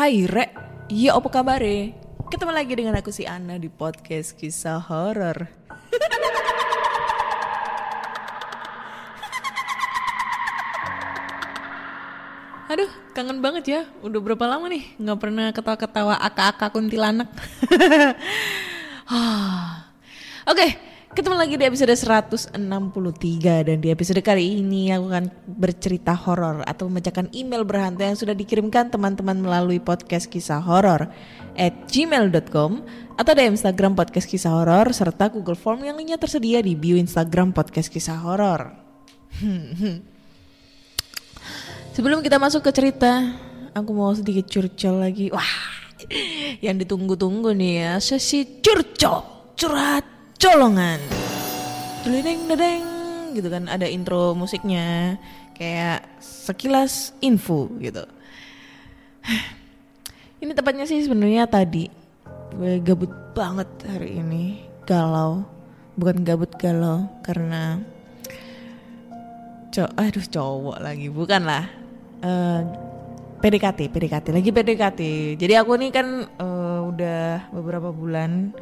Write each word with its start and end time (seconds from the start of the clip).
Hai 0.00 0.24
Rek, 0.24 0.56
iya 0.88 1.12
apa 1.12 1.28
kabare? 1.28 1.92
Ketemu 2.32 2.56
lagi 2.56 2.72
dengan 2.72 2.96
aku 2.96 3.12
si 3.12 3.28
Ana 3.28 3.60
di 3.60 3.68
podcast 3.68 4.32
kisah 4.32 4.80
horor. 4.80 5.44
Aduh, 12.72 12.88
kangen 13.12 13.44
banget 13.44 13.64
ya. 13.68 13.84
Udah 14.00 14.24
berapa 14.24 14.48
lama 14.48 14.72
nih 14.72 14.96
nggak 14.96 15.20
pernah 15.20 15.52
ketawa-ketawa 15.52 16.16
aka-aka 16.16 16.72
kuntilanak. 16.72 17.28
Ah. 19.04 19.84
Oke, 20.48 20.80
ketemu 21.10 21.34
lagi 21.42 21.58
di 21.58 21.66
episode 21.66 21.90
163 21.90 22.54
dan 23.66 23.82
di 23.82 23.90
episode 23.90 24.22
kali 24.22 24.62
ini 24.62 24.94
aku 24.94 25.10
akan 25.10 25.26
bercerita 25.58 26.14
horor 26.14 26.62
atau 26.62 26.86
membacakan 26.86 27.26
email 27.34 27.66
berhantu 27.66 28.06
yang 28.06 28.14
sudah 28.14 28.30
dikirimkan 28.30 28.94
teman-teman 28.94 29.42
melalui 29.42 29.82
podcast 29.82 30.30
kisah 30.30 30.62
horor 30.62 31.10
at 31.58 31.74
gmail.com 31.90 32.86
atau 33.18 33.32
di 33.34 33.42
Instagram 33.42 33.98
podcast 33.98 34.30
kisah 34.30 34.54
horor 34.54 34.94
serta 34.94 35.34
Google 35.34 35.58
Form 35.58 35.82
yang 35.82 35.98
lainnya 35.98 36.14
tersedia 36.14 36.62
di 36.62 36.78
bio 36.78 36.94
Instagram 36.94 37.50
podcast 37.50 37.90
kisah 37.90 38.22
horor. 38.22 38.70
Sebelum 41.98 42.22
kita 42.22 42.38
masuk 42.38 42.62
ke 42.62 42.70
cerita, 42.70 43.34
aku 43.74 43.90
mau 43.90 44.14
sedikit 44.14 44.46
curcol 44.46 45.02
lagi. 45.02 45.26
Wah, 45.34 45.58
yang 46.62 46.78
ditunggu-tunggu 46.78 47.50
nih 47.50 47.74
ya, 47.82 47.92
sesi 47.98 48.62
curcol, 48.62 49.26
curhat 49.58 50.19
colongan. 50.40 50.98
Deleng 52.00 52.48
dedeng 52.48 52.82
gitu 53.36 53.48
kan 53.52 53.68
ada 53.68 53.84
intro 53.84 54.32
musiknya. 54.32 55.20
Kayak 55.52 56.08
sekilas 56.18 57.12
info 57.20 57.68
gitu. 57.78 58.00
Ini 60.40 60.56
tepatnya 60.56 60.88
sih 60.88 61.04
sebenarnya 61.04 61.44
tadi. 61.44 61.92
Gue 62.56 62.80
gabut 62.80 63.12
banget 63.36 63.68
hari 63.84 64.18
ini, 64.18 64.64
galau. 64.88 65.44
Bukan 65.94 66.24
gabut 66.24 66.50
galau. 66.56 67.04
Karena 67.20 67.76
co 69.70 69.84
aduh 70.00 70.24
cowok 70.24 70.80
lagi. 70.80 71.12
Bukan 71.12 71.44
lah. 71.44 71.68
Eh, 72.24 72.60
PDKT 73.40 73.88
PDKT 73.88 74.36
lagi 74.36 74.52
PDKT 74.52 75.00
jadi 75.40 75.64
aku 75.64 75.72
nih 75.80 75.88
kan 75.88 76.28
eh, 76.28 76.80
udah 76.84 77.48
beberapa 77.56 77.88
bulan 77.88 78.52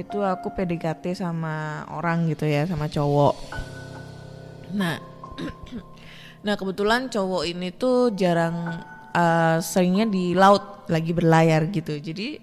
itu 0.00 0.18
aku 0.24 0.52
PDKT 0.56 1.14
sama 1.16 1.84
orang 1.92 2.28
gitu 2.32 2.48
ya 2.48 2.64
sama 2.64 2.88
cowok. 2.88 3.34
Nah 4.74 4.96
nah 6.46 6.54
kebetulan 6.56 7.12
cowok 7.12 7.44
ini 7.44 7.68
tuh 7.76 8.16
jarang 8.16 8.80
eh, 9.12 9.58
seringnya 9.60 10.08
di 10.08 10.32
laut 10.32 10.88
lagi 10.88 11.12
berlayar 11.12 11.68
gitu. 11.68 11.96
Jadi 12.00 12.40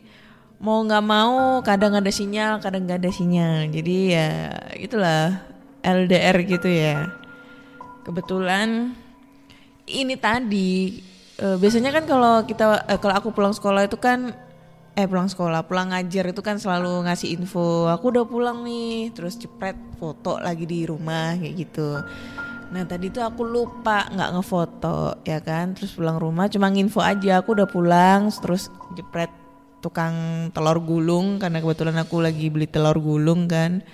mau 0.57 0.81
nggak 0.81 1.05
mau 1.05 1.61
kadang 1.61 1.93
ada 1.97 2.09
sinyal 2.09 2.61
kadang 2.61 2.85
nggak 2.85 3.01
ada 3.01 3.11
sinyal. 3.11 3.69
Jadi 3.73 3.97
ya 4.13 4.29
itulah 4.77 5.41
LDR 5.81 6.37
gitu 6.45 6.69
ya. 6.69 7.09
Kebetulan 8.05 8.95
ini 9.87 10.15
tadi 10.19 10.99
eh, 11.39 11.55
biasanya 11.57 11.91
kan 11.95 12.03
kalau 12.05 12.33
kita 12.45 12.85
eh, 12.87 12.99
kalau 12.99 13.15
aku 13.17 13.29
pulang 13.33 13.53
sekolah 13.55 13.87
itu 13.87 13.97
kan 13.97 14.46
eh 14.97 15.05
pulang 15.05 15.29
sekolah. 15.29 15.61
Pulang 15.69 15.93
ngajar 15.93 16.25
itu 16.33 16.41
kan 16.41 16.57
selalu 16.57 17.05
ngasih 17.05 17.37
info 17.37 17.85
aku 17.85 18.09
udah 18.09 18.25
pulang 18.25 18.65
nih. 18.65 19.13
Terus 19.13 19.37
cepret 19.37 19.77
foto 20.01 20.41
lagi 20.41 20.65
di 20.65 20.89
rumah 20.89 21.37
kayak 21.37 21.53
gitu. 21.53 22.01
Nah 22.73 22.83
tadi 22.83 23.13
tuh 23.13 23.21
aku 23.21 23.45
lupa 23.45 24.09
nggak 24.09 24.33
ngefoto 24.33 25.21
ya 25.21 25.37
kan? 25.45 25.77
Terus 25.77 25.93
pulang 25.93 26.17
rumah 26.17 26.49
cuma 26.49 26.73
nginfo 26.73 27.05
aja 27.05 27.45
aku 27.45 27.53
udah 27.53 27.69
pulang. 27.69 28.33
Terus 28.33 28.73
jepret 28.97 29.29
tukang 29.85 30.49
telur 30.49 30.81
gulung 30.81 31.37
karena 31.37 31.61
kebetulan 31.61 32.01
aku 32.01 32.17
lagi 32.17 32.49
beli 32.49 32.65
telur 32.65 32.97
gulung 32.97 33.45
kan. 33.45 33.85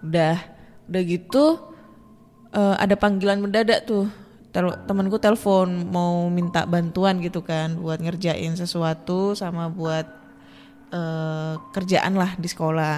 Udah 0.00 0.40
udah 0.88 1.02
gitu 1.04 1.60
eh, 2.56 2.76
ada 2.80 2.96
panggilan 2.96 3.44
mendadak 3.44 3.84
tuh. 3.84 4.08
Tel- 4.48 4.80
temanku 4.88 5.20
telepon 5.20 5.92
mau 5.92 6.24
minta 6.32 6.64
bantuan 6.64 7.20
gitu 7.20 7.44
kan 7.44 7.76
buat 7.76 8.00
ngerjain 8.00 8.56
sesuatu 8.56 9.36
sama 9.36 9.68
buat 9.68 10.17
eh, 10.92 11.54
kerjaan 11.72 12.14
lah 12.16 12.36
di 12.36 12.48
sekolah. 12.48 12.96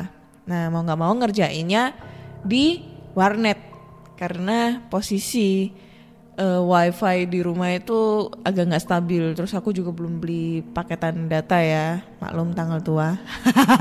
Nah 0.48 0.62
mau 0.72 0.82
nggak 0.82 1.00
mau 1.00 1.12
ngerjainnya 1.14 1.94
di 2.42 2.82
warnet 3.12 3.58
karena 4.16 4.84
posisi 4.88 5.70
eh, 6.34 6.60
wifi 6.60 7.28
di 7.28 7.40
rumah 7.44 7.70
itu 7.76 8.30
agak 8.42 8.72
nggak 8.72 8.84
stabil. 8.84 9.24
Terus 9.36 9.52
aku 9.52 9.70
juga 9.70 9.92
belum 9.92 10.18
beli 10.18 10.64
paketan 10.72 11.28
data 11.28 11.60
ya, 11.60 12.00
maklum 12.18 12.56
tanggal 12.56 12.80
tua. 12.80 13.08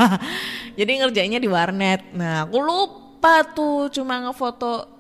Jadi 0.80 0.92
ngerjainnya 1.00 1.40
di 1.42 1.50
warnet. 1.50 2.14
Nah 2.14 2.46
aku 2.46 2.59
lupa 2.59 3.48
tuh 3.56 3.90
cuma 3.90 4.19
ngefoto 4.24 4.99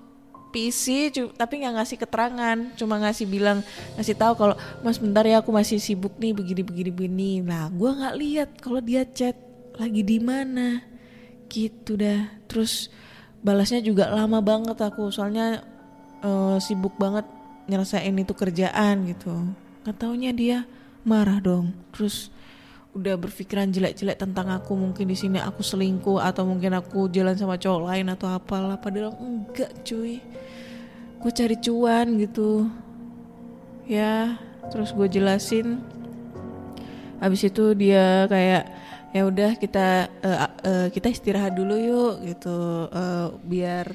PC 0.49 1.13
tapi 1.37 1.61
nggak 1.61 1.75
ngasih 1.81 1.97
keterangan. 2.01 2.57
Cuma 2.75 2.97
ngasih 3.01 3.25
bilang 3.29 3.61
ngasih 3.97 4.15
tahu 4.17 4.33
kalau 4.35 4.55
mas 4.81 4.97
bentar 4.97 5.23
ya 5.25 5.41
aku 5.41 5.53
masih 5.53 5.77
sibuk 5.77 6.17
nih 6.17 6.33
begini 6.33 6.61
begini 6.65 6.91
begini. 6.91 7.31
Nah 7.45 7.69
gua 7.69 7.95
nggak 7.95 8.15
lihat 8.17 8.49
kalau 8.59 8.81
dia 8.81 9.05
chat 9.05 9.37
lagi 9.77 10.01
di 10.01 10.17
mana. 10.17 10.81
Gitu 11.49 11.97
dah. 11.97 12.29
Terus 12.49 12.89
balasnya 13.39 13.79
juga 13.79 14.11
lama 14.11 14.41
banget 14.41 14.77
aku 14.81 15.09
soalnya 15.13 15.63
eh, 16.21 16.57
sibuk 16.59 16.97
banget 16.97 17.25
nyelesain 17.69 18.13
itu 18.17 18.33
kerjaan 18.33 19.05
gitu. 19.05 19.31
Nggak 19.85 19.95
taunya 19.97 20.31
dia 20.33 20.57
marah 21.05 21.37
dong. 21.39 21.71
Terus 21.93 22.33
udah 22.89 23.15
berpikiran 23.21 23.69
jelek-jelek 23.69 24.17
tentang 24.17 24.49
aku 24.49 24.73
mungkin 24.73 25.05
di 25.05 25.13
sini 25.13 25.37
aku 25.37 25.61
selingkuh 25.61 26.17
atau 26.19 26.41
mungkin 26.43 26.73
aku 26.73 27.05
jalan 27.13 27.37
sama 27.37 27.61
cowok 27.61 27.85
lain 27.85 28.09
atau 28.09 28.27
apalah 28.33 28.81
padahal 28.81 29.13
enggak 29.21 29.69
cuy 29.85 30.17
gue 31.19 31.31
cari 31.35 31.55
cuan 31.61 32.17
gitu 32.17 32.65
ya 33.85 34.41
terus 34.73 34.89
gue 34.89 35.05
jelasin 35.05 35.77
habis 37.21 37.45
itu 37.45 37.77
dia 37.77 38.25
kayak 38.25 38.63
ya 39.09 39.21
udah 39.25 39.51
kita 39.57 40.09
eh, 40.21 40.39
eh, 40.65 40.87
kita 40.93 41.07
istirahat 41.09 41.53
dulu 41.57 41.75
yuk 41.75 42.15
gitu 42.25 42.89
eh, 42.89 43.27
biar 43.45 43.85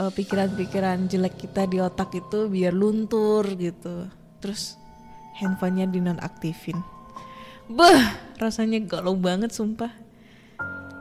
eh, 0.00 0.12
pikiran-pikiran 0.12 1.06
jelek 1.06 1.48
kita 1.48 1.68
di 1.68 1.78
otak 1.78 2.16
itu 2.16 2.48
biar 2.48 2.72
luntur 2.72 3.44
gitu. 3.54 4.08
Terus 4.40 4.78
handphonenya 5.38 5.90
dinonaktifin. 5.90 6.97
Beh, 7.68 8.00
rasanya 8.40 8.80
galau 8.80 9.12
banget 9.12 9.52
sumpah. 9.52 9.92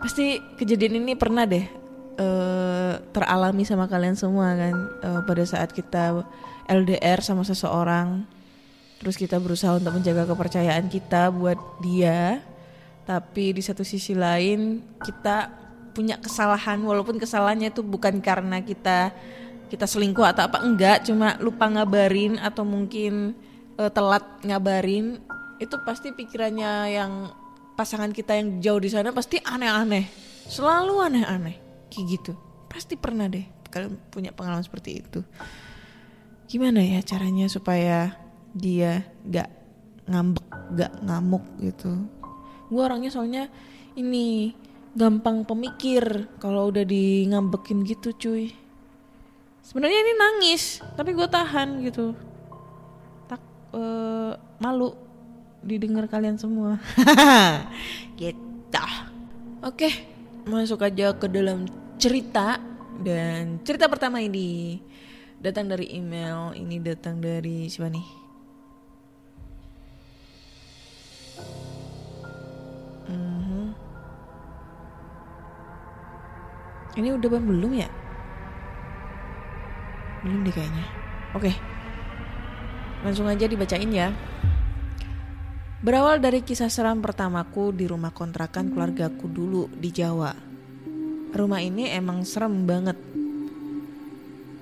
Pasti 0.04 0.44
kejadian 0.60 1.00
ini 1.00 1.16
pernah 1.16 1.48
deh 1.48 1.64
eh, 2.20 2.94
teralami 3.16 3.64
sama 3.64 3.88
kalian 3.88 4.20
semua 4.20 4.52
kan 4.52 4.76
eh, 5.00 5.22
pada 5.24 5.44
saat 5.48 5.72
kita 5.72 6.28
LDR 6.68 7.24
sama 7.24 7.48
seseorang. 7.48 8.28
Terus 9.00 9.16
kita 9.16 9.40
berusaha 9.40 9.80
untuk 9.80 9.96
menjaga 9.96 10.28
kepercayaan 10.28 10.92
kita 10.92 11.32
buat 11.32 11.56
dia. 11.80 12.44
Tapi 13.08 13.56
di 13.56 13.64
satu 13.64 13.88
sisi 13.88 14.12
lain 14.12 14.84
kita 15.00 15.48
punya 15.96 16.20
kesalahan 16.20 16.84
walaupun 16.84 17.16
kesalahannya 17.16 17.72
itu 17.72 17.80
bukan 17.80 18.20
karena 18.20 18.60
kita 18.60 19.16
kita 19.72 19.88
selingkuh 19.88 20.28
atau 20.28 20.52
apa 20.52 20.60
enggak, 20.60 21.08
cuma 21.08 21.40
lupa 21.40 21.72
ngabarin 21.72 22.36
atau 22.44 22.68
mungkin 22.68 23.40
eh, 23.80 23.92
telat 23.96 24.28
ngabarin 24.44 25.24
itu 25.58 25.76
pasti 25.82 26.14
pikirannya 26.14 26.72
yang 26.94 27.12
pasangan 27.78 28.10
kita 28.10 28.34
yang 28.38 28.58
jauh 28.58 28.82
di 28.82 28.90
sana 28.90 29.14
pasti 29.14 29.38
aneh-aneh. 29.42 30.06
Selalu 30.50 30.94
aneh-aneh 31.02 31.56
kayak 31.94 32.06
gitu. 32.18 32.34
Pasti 32.66 32.98
pernah 32.98 33.30
deh 33.30 33.46
kalian 33.70 33.98
punya 34.10 34.34
pengalaman 34.34 34.66
seperti 34.66 35.06
itu. 35.06 35.22
Gimana 36.48 36.80
ya 36.82 37.04
caranya 37.04 37.46
supaya 37.52 38.16
dia 38.56 39.06
gak 39.28 39.50
ngambek 40.10 40.48
gak 40.74 40.94
ngamuk 41.04 41.46
gitu? 41.62 41.92
Gue 42.72 42.82
orangnya 42.82 43.12
soalnya 43.14 43.52
ini 43.94 44.56
gampang 44.98 45.46
pemikir 45.46 46.32
kalau 46.42 46.74
udah 46.74 46.82
di 46.82 47.30
ngambekin 47.30 47.86
gitu 47.86 48.16
cuy. 48.18 48.50
Sebenarnya 49.62 50.00
ini 50.00 50.14
nangis 50.18 50.82
tapi 50.96 51.14
gue 51.14 51.28
tahan 51.28 51.84
gitu. 51.86 52.16
Tak 53.28 53.42
eh, 53.76 54.34
malu 54.64 55.07
didengar 55.66 56.10
kalian 56.10 56.38
semua. 56.38 56.78
Gitu. 58.20 58.86
Oke 59.62 60.18
masuk 60.48 60.80
aja 60.82 61.12
ke 61.14 61.28
dalam 61.28 61.68
cerita. 62.00 62.58
Dan 62.98 63.62
cerita 63.62 63.86
pertama 63.86 64.18
ini 64.24 64.82
datang 65.38 65.70
dari 65.70 65.94
email 65.94 66.50
ini 66.58 66.82
datang 66.82 67.22
dari 67.22 67.70
siapa 67.70 67.94
nih? 67.94 68.08
Mhm. 73.08 73.70
ini 76.98 77.14
udah 77.14 77.30
belum 77.30 77.72
ya? 77.78 77.90
Belum 80.26 80.42
deh 80.42 80.50
kayaknya. 80.50 80.86
Oke. 81.38 81.54
Langsung 83.06 83.30
aja 83.30 83.46
dibacain 83.46 83.94
ya 83.94 84.10
Berawal 85.78 86.18
dari 86.18 86.42
kisah 86.42 86.74
seram 86.74 87.06
pertamaku 87.06 87.70
di 87.70 87.86
rumah 87.86 88.10
kontrakan 88.10 88.74
keluargaku 88.74 89.30
dulu 89.30 89.70
di 89.78 89.94
Jawa. 89.94 90.34
Rumah 91.30 91.62
ini 91.62 91.94
emang 91.94 92.26
serem 92.26 92.66
banget. 92.66 92.98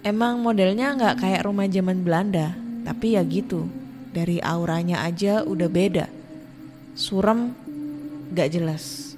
Emang 0.03 0.43
modelnya 0.43 0.91
nggak 0.91 1.23
kayak 1.23 1.47
rumah 1.47 1.71
zaman 1.71 2.03
Belanda, 2.03 2.51
tapi 2.83 3.15
ya 3.15 3.23
gitu. 3.23 3.63
Dari 4.11 4.43
auranya 4.43 5.07
aja 5.07 5.47
udah 5.47 5.71
beda. 5.71 6.11
Surem, 6.99 7.55
gak 8.35 8.51
jelas. 8.51 9.15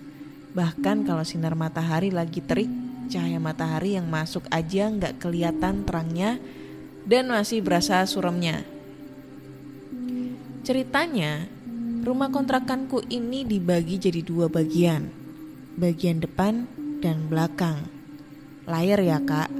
Bahkan 0.53 1.01
kalau 1.01 1.25
sinar 1.25 1.57
matahari 1.57 2.13
lagi 2.13 2.45
terik, 2.45 2.69
cahaya 3.09 3.41
matahari 3.41 3.97
yang 3.97 4.05
masuk 4.05 4.45
aja 4.53 4.85
nggak 4.85 5.17
kelihatan 5.17 5.81
terangnya 5.81 6.37
dan 7.09 7.25
masih 7.25 7.65
berasa 7.65 8.05
suremnya. 8.05 8.61
Ceritanya, 10.61 11.56
rumah 12.07 12.31
kontrakanku 12.31 13.03
ini 13.11 13.43
dibagi 13.43 13.99
jadi 13.99 14.23
dua 14.23 14.47
bagian. 14.47 15.11
Bagian 15.75 16.23
depan 16.23 16.63
dan 17.03 17.27
belakang. 17.27 17.83
Layar 18.63 19.03
ya 19.03 19.19
kak. 19.19 19.51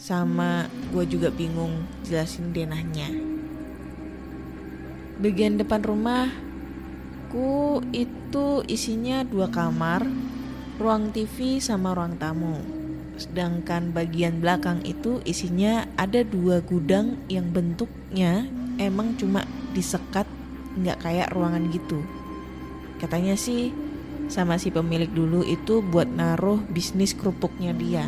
Sama 0.00 0.64
gue 0.96 1.04
juga 1.04 1.28
bingung 1.28 1.84
jelasin 2.08 2.56
denahnya. 2.56 3.12
Bagian 5.20 5.60
depan 5.60 5.84
rumahku 5.84 7.84
itu 7.92 8.64
isinya 8.64 9.20
dua 9.20 9.52
kamar, 9.52 10.08
ruang 10.80 11.12
TV 11.12 11.60
sama 11.60 11.92
ruang 11.92 12.16
tamu. 12.16 12.64
Sedangkan 13.20 13.92
bagian 13.92 14.40
belakang 14.40 14.80
itu 14.88 15.20
isinya 15.28 15.84
ada 16.00 16.24
dua 16.24 16.64
gudang 16.64 17.20
yang 17.28 17.52
bentuknya 17.52 18.48
emang 18.80 19.20
cuma 19.20 19.44
disekat 19.76 20.24
nggak 20.78 20.98
kayak 21.04 21.32
ruangan 21.32 21.68
gitu. 21.68 22.00
Katanya 23.02 23.34
sih 23.34 23.74
sama 24.32 24.56
si 24.56 24.72
pemilik 24.72 25.10
dulu 25.10 25.44
itu 25.44 25.84
buat 25.84 26.08
naruh 26.08 26.62
bisnis 26.70 27.12
kerupuknya 27.12 27.74
dia. 27.76 28.06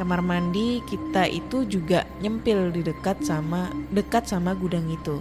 Kamar 0.00 0.24
mandi 0.24 0.80
kita 0.88 1.28
itu 1.28 1.68
juga 1.68 2.08
nyempil 2.24 2.72
di 2.72 2.80
dekat 2.80 3.22
sama 3.22 3.68
dekat 3.92 4.24
sama 4.24 4.56
gudang 4.56 4.88
itu. 4.88 5.20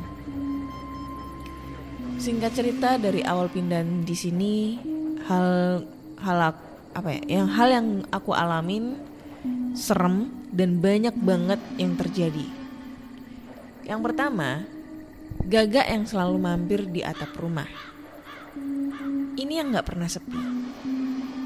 Singkat 2.22 2.52
cerita 2.54 2.96
dari 3.02 3.26
awal 3.26 3.50
pindah 3.50 3.82
di 4.06 4.16
sini 4.16 4.78
hal 5.26 5.82
hal 6.22 6.54
apa 6.92 7.10
ya 7.18 7.42
yang 7.42 7.50
hal 7.50 7.68
yang 7.68 7.88
aku 8.14 8.32
alamin 8.32 8.96
serem 9.74 10.30
dan 10.54 10.80
banyak 10.80 11.16
banget 11.20 11.60
yang 11.80 11.98
terjadi. 11.98 12.46
Yang 13.88 14.02
pertama, 14.08 14.64
gagak 15.46 15.90
yang 15.90 16.06
selalu 16.06 16.38
mampir 16.38 16.86
di 16.90 17.02
atap 17.02 17.34
rumah. 17.38 17.68
Ini 19.38 19.64
yang 19.64 19.74
nggak 19.74 19.88
pernah 19.88 20.06
sepi. 20.06 20.38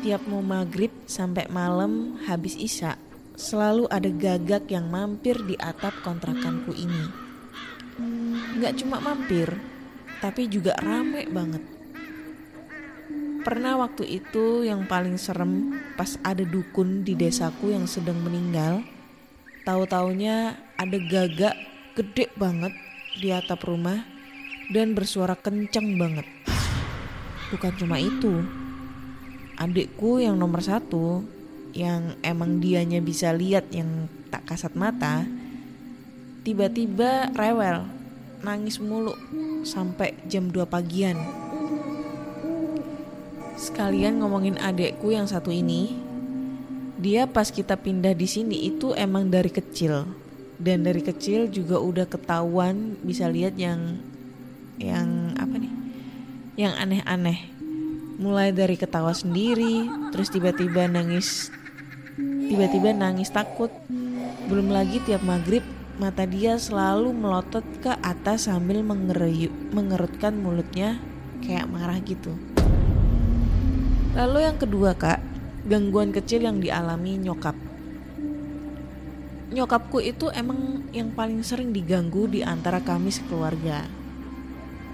Tiap 0.03 0.27
mau 0.29 0.43
maghrib 0.43 0.91
sampai 1.07 1.47
malam 1.49 2.19
habis 2.27 2.59
isya, 2.59 2.99
selalu 3.33 3.87
ada 3.89 4.11
gagak 4.11 4.67
yang 4.69 4.91
mampir 4.91 5.39
di 5.47 5.55
atap 5.57 5.95
kontrakanku 6.03 6.75
ini. 6.75 7.03
Nggak 8.59 8.83
cuma 8.83 8.99
mampir, 9.01 9.49
tapi 10.19 10.51
juga 10.51 10.75
rame 10.83 11.25
banget. 11.31 11.63
Pernah 13.45 13.77
waktu 13.77 14.21
itu 14.21 14.65
yang 14.65 14.89
paling 14.89 15.21
serem 15.21 15.77
pas 15.93 16.17
ada 16.25 16.41
dukun 16.41 17.05
di 17.05 17.13
desaku 17.13 17.73
yang 17.73 17.85
sedang 17.85 18.17
meninggal. 18.25 18.81
Tahu-taunya 19.65 20.57
ada 20.77 20.97
gagak 20.97 21.57
gede 21.93 22.29
banget 22.37 22.73
di 23.15 23.31
atap 23.31 23.63
rumah 23.63 24.03
dan 24.71 24.91
bersuara 24.91 25.35
kencang 25.39 25.95
banget. 25.95 26.27
Bukan 27.53 27.73
cuma 27.79 27.95
itu, 28.01 28.43
adikku 29.55 30.19
yang 30.19 30.35
nomor 30.35 30.59
satu, 30.59 31.23
yang 31.71 32.17
emang 32.25 32.59
dianya 32.59 32.99
bisa 32.99 33.31
lihat 33.31 33.71
yang 33.71 34.11
tak 34.27 34.43
kasat 34.49 34.75
mata, 34.75 35.23
tiba-tiba 36.43 37.31
rewel, 37.31 37.87
nangis 38.43 38.81
mulu 38.81 39.15
sampai 39.63 40.17
jam 40.27 40.51
2 40.51 40.65
pagian. 40.67 41.15
Sekalian 43.55 44.19
ngomongin 44.19 44.59
adekku 44.59 45.15
yang 45.15 45.29
satu 45.29 45.47
ini, 45.53 45.95
dia 46.99 47.29
pas 47.29 47.47
kita 47.47 47.79
pindah 47.79 48.11
di 48.11 48.27
sini 48.27 48.67
itu 48.67 48.91
emang 48.97 49.31
dari 49.31 49.53
kecil 49.53 50.24
dan 50.55 50.87
dari 50.87 51.03
kecil 51.03 51.51
juga 51.51 51.79
udah 51.79 52.07
ketahuan 52.07 52.95
bisa 53.03 53.27
lihat 53.27 53.59
yang 53.59 53.99
yang 54.79 55.35
apa 55.35 55.55
nih? 55.59 55.73
Yang 56.55 56.73
aneh-aneh. 56.79 57.39
Mulai 58.15 58.55
dari 58.55 58.79
ketawa 58.79 59.11
sendiri 59.11 59.87
terus 60.15 60.31
tiba-tiba 60.31 60.87
nangis 60.87 61.51
tiba-tiba 62.47 62.95
nangis 62.95 63.31
takut. 63.31 63.71
Belum 64.47 64.71
lagi 64.71 65.03
tiap 65.03 65.25
maghrib 65.25 65.65
mata 65.95 66.27
dia 66.27 66.59
selalu 66.59 67.15
melotot 67.15 67.63
ke 67.79 67.91
atas 68.03 68.51
sambil 68.51 68.83
mengeruyu, 68.83 69.47
mengerutkan 69.71 70.35
mulutnya 70.35 70.99
kayak 71.39 71.67
marah 71.71 71.99
gitu. 72.03 72.35
Lalu 74.15 74.47
yang 74.47 74.55
kedua 74.55 74.95
kak 74.95 75.19
gangguan 75.67 76.15
kecil 76.15 76.47
yang 76.47 76.63
dialami 76.63 77.19
nyokap 77.19 77.55
nyokapku 79.55 80.03
itu 80.03 80.27
emang 80.35 80.83
yang 80.91 81.15
paling 81.15 81.39
sering 81.39 81.71
diganggu 81.71 82.27
di 82.27 82.43
antara 82.43 82.83
kami 82.83 83.07
sekeluarga. 83.07 83.87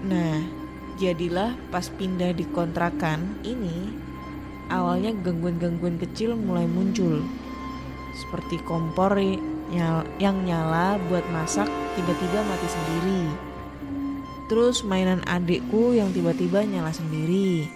Nah, 0.06 0.38
jadilah 1.02 1.58
pas 1.74 1.90
pindah 1.90 2.30
di 2.30 2.46
kontrakan 2.46 3.42
ini, 3.42 3.90
awalnya 4.70 5.10
gangguan-gangguan 5.18 5.98
kecil 5.98 6.38
mulai 6.38 6.70
muncul. 6.70 7.26
Seperti 8.14 8.62
kompor 8.62 9.18
yang 10.22 10.36
nyala 10.46 11.00
buat 11.10 11.26
masak 11.34 11.66
tiba-tiba 11.98 12.38
mati 12.46 12.68
sendiri. 12.70 13.22
Terus 14.46 14.84
mainan 14.84 15.24
adikku 15.26 15.96
yang 15.96 16.12
tiba-tiba 16.14 16.62
nyala 16.62 16.92
sendiri. 16.94 17.66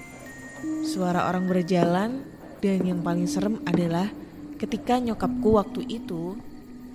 Suara 0.87 1.27
orang 1.27 1.51
berjalan 1.51 2.23
dan 2.63 2.79
yang 2.85 3.01
paling 3.01 3.25
serem 3.25 3.59
adalah 3.65 4.13
ketika 4.61 5.01
nyokapku 5.01 5.57
waktu 5.57 5.85
itu 5.89 6.37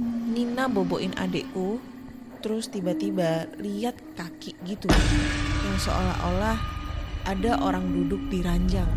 Nina 0.01 0.65
boboin 0.65 1.13
adekku 1.13 1.77
terus 2.41 2.73
tiba-tiba 2.73 3.45
lihat 3.61 3.93
kaki 4.17 4.57
gitu 4.65 4.89
yang 5.61 5.77
seolah-olah 5.77 6.57
ada 7.29 7.61
orang 7.61 7.85
duduk 7.93 8.21
di 8.33 8.41
ranjang. 8.41 8.89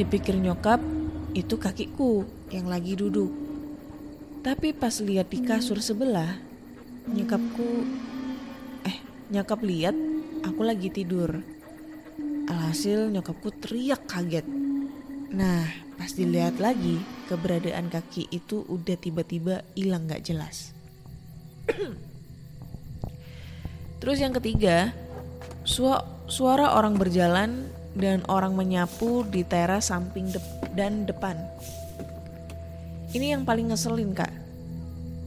Dipikir 0.00 0.40
nyokap 0.40 0.80
itu 1.36 1.60
kakiku 1.60 2.24
yang 2.48 2.72
lagi 2.72 2.96
duduk. 2.96 3.28
Tapi 4.40 4.72
pas 4.72 4.96
lihat 5.04 5.28
di 5.28 5.44
kasur 5.44 5.84
sebelah, 5.84 6.40
nyokapku 7.04 7.84
eh 8.88 8.96
nyokap 9.28 9.60
lihat 9.60 9.92
aku 10.40 10.64
lagi 10.64 10.88
tidur. 10.88 11.44
Alhasil 12.48 13.12
nyokapku 13.12 13.52
teriak 13.60 14.08
kaget. 14.08 14.48
Nah, 15.36 15.68
pas 16.00 16.16
dilihat 16.16 16.56
lagi, 16.56 16.96
keberadaan 17.28 17.92
kaki 17.92 18.32
itu 18.32 18.64
udah 18.72 18.96
tiba-tiba 18.96 19.60
hilang 19.76 20.08
gak 20.08 20.24
jelas. 20.24 20.72
Terus 24.00 24.16
yang 24.16 24.32
ketiga, 24.32 24.96
su- 25.60 26.06
suara 26.24 26.72
orang 26.72 26.96
berjalan 26.96 27.68
dan 27.92 28.24
orang 28.32 28.56
menyapu 28.56 29.28
di 29.28 29.44
teras 29.44 29.92
samping 29.92 30.32
dep- 30.32 30.72
dan 30.72 31.04
depan. 31.04 31.36
Ini 33.12 33.36
yang 33.36 33.44
paling 33.44 33.68
ngeselin 33.68 34.16
kak. 34.16 34.32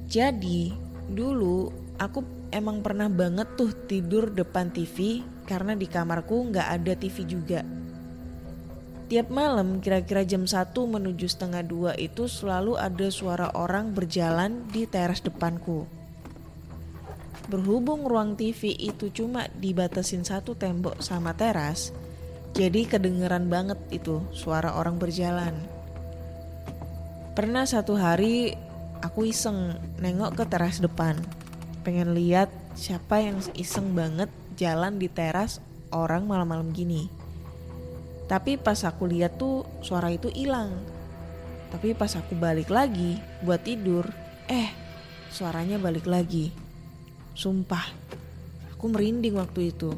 Jadi 0.09 0.73
dulu 1.05 1.69
aku 2.01 2.49
emang 2.49 2.81
pernah 2.81 3.13
banget 3.13 3.45
tuh 3.53 3.77
tidur 3.85 4.33
depan 4.33 4.73
TV 4.73 5.21
karena 5.45 5.77
di 5.77 5.85
kamarku 5.85 6.49
nggak 6.49 6.67
ada 6.81 6.97
TV 6.97 7.29
juga. 7.29 7.82
Tiap 9.03 9.27
malam 9.27 9.83
kira-kira 9.83 10.23
jam 10.23 10.47
1 10.47 10.73
menuju 10.73 11.27
setengah 11.27 11.61
dua 11.61 11.91
itu 11.99 12.25
selalu 12.25 12.79
ada 12.79 13.11
suara 13.11 13.51
orang 13.51 13.91
berjalan 13.91 14.63
di 14.71 14.87
teras 14.87 15.19
depanku. 15.19 15.83
Berhubung 17.51 18.07
ruang 18.07 18.39
TV 18.39 18.71
itu 18.71 19.11
cuma 19.11 19.51
dibatasin 19.59 20.23
satu 20.23 20.55
tembok 20.55 21.03
sama 21.03 21.35
teras, 21.35 21.91
jadi 22.55 22.87
kedengeran 22.87 23.51
banget 23.51 23.77
itu 23.91 24.23
suara 24.31 24.79
orang 24.79 24.95
berjalan. 24.95 25.51
Pernah 27.35 27.67
satu 27.67 27.99
hari 27.99 28.55
aku 29.03 29.27
iseng 29.27 29.75
nengok 29.99 30.39
ke 30.39 30.43
teras 30.47 30.79
depan, 30.79 31.19
pengen 31.83 32.15
lihat 32.15 32.47
siapa 32.79 33.19
yang 33.19 33.43
iseng 33.59 33.91
banget 33.91 34.31
jalan 34.55 34.95
di 34.95 35.11
teras 35.11 35.59
orang 35.91 36.23
malam-malam 36.23 36.71
gini. 36.71 37.22
Tapi 38.33 38.57
pas 38.57 38.81
aku 38.81 39.05
lihat 39.05 39.37
tuh 39.37 39.61
suara 39.85 40.09
itu 40.09 40.25
hilang. 40.33 40.73
Tapi 41.69 41.93
pas 41.93 42.09
aku 42.17 42.33
balik 42.33 42.73
lagi 42.73 43.21
buat 43.45 43.61
tidur, 43.61 44.09
eh 44.49 44.73
suaranya 45.29 45.77
balik 45.77 46.09
lagi. 46.09 46.49
Sumpah, 47.37 47.85
aku 48.73 48.89
merinding 48.89 49.37
waktu 49.37 49.69
itu. 49.69 49.93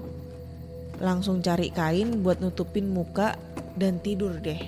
Langsung 0.99 1.39
cari 1.39 1.71
kain 1.71 2.19
buat 2.27 2.43
nutupin 2.43 2.91
muka 2.91 3.39
dan 3.79 4.03
tidur 4.03 4.35
deh. 4.43 4.59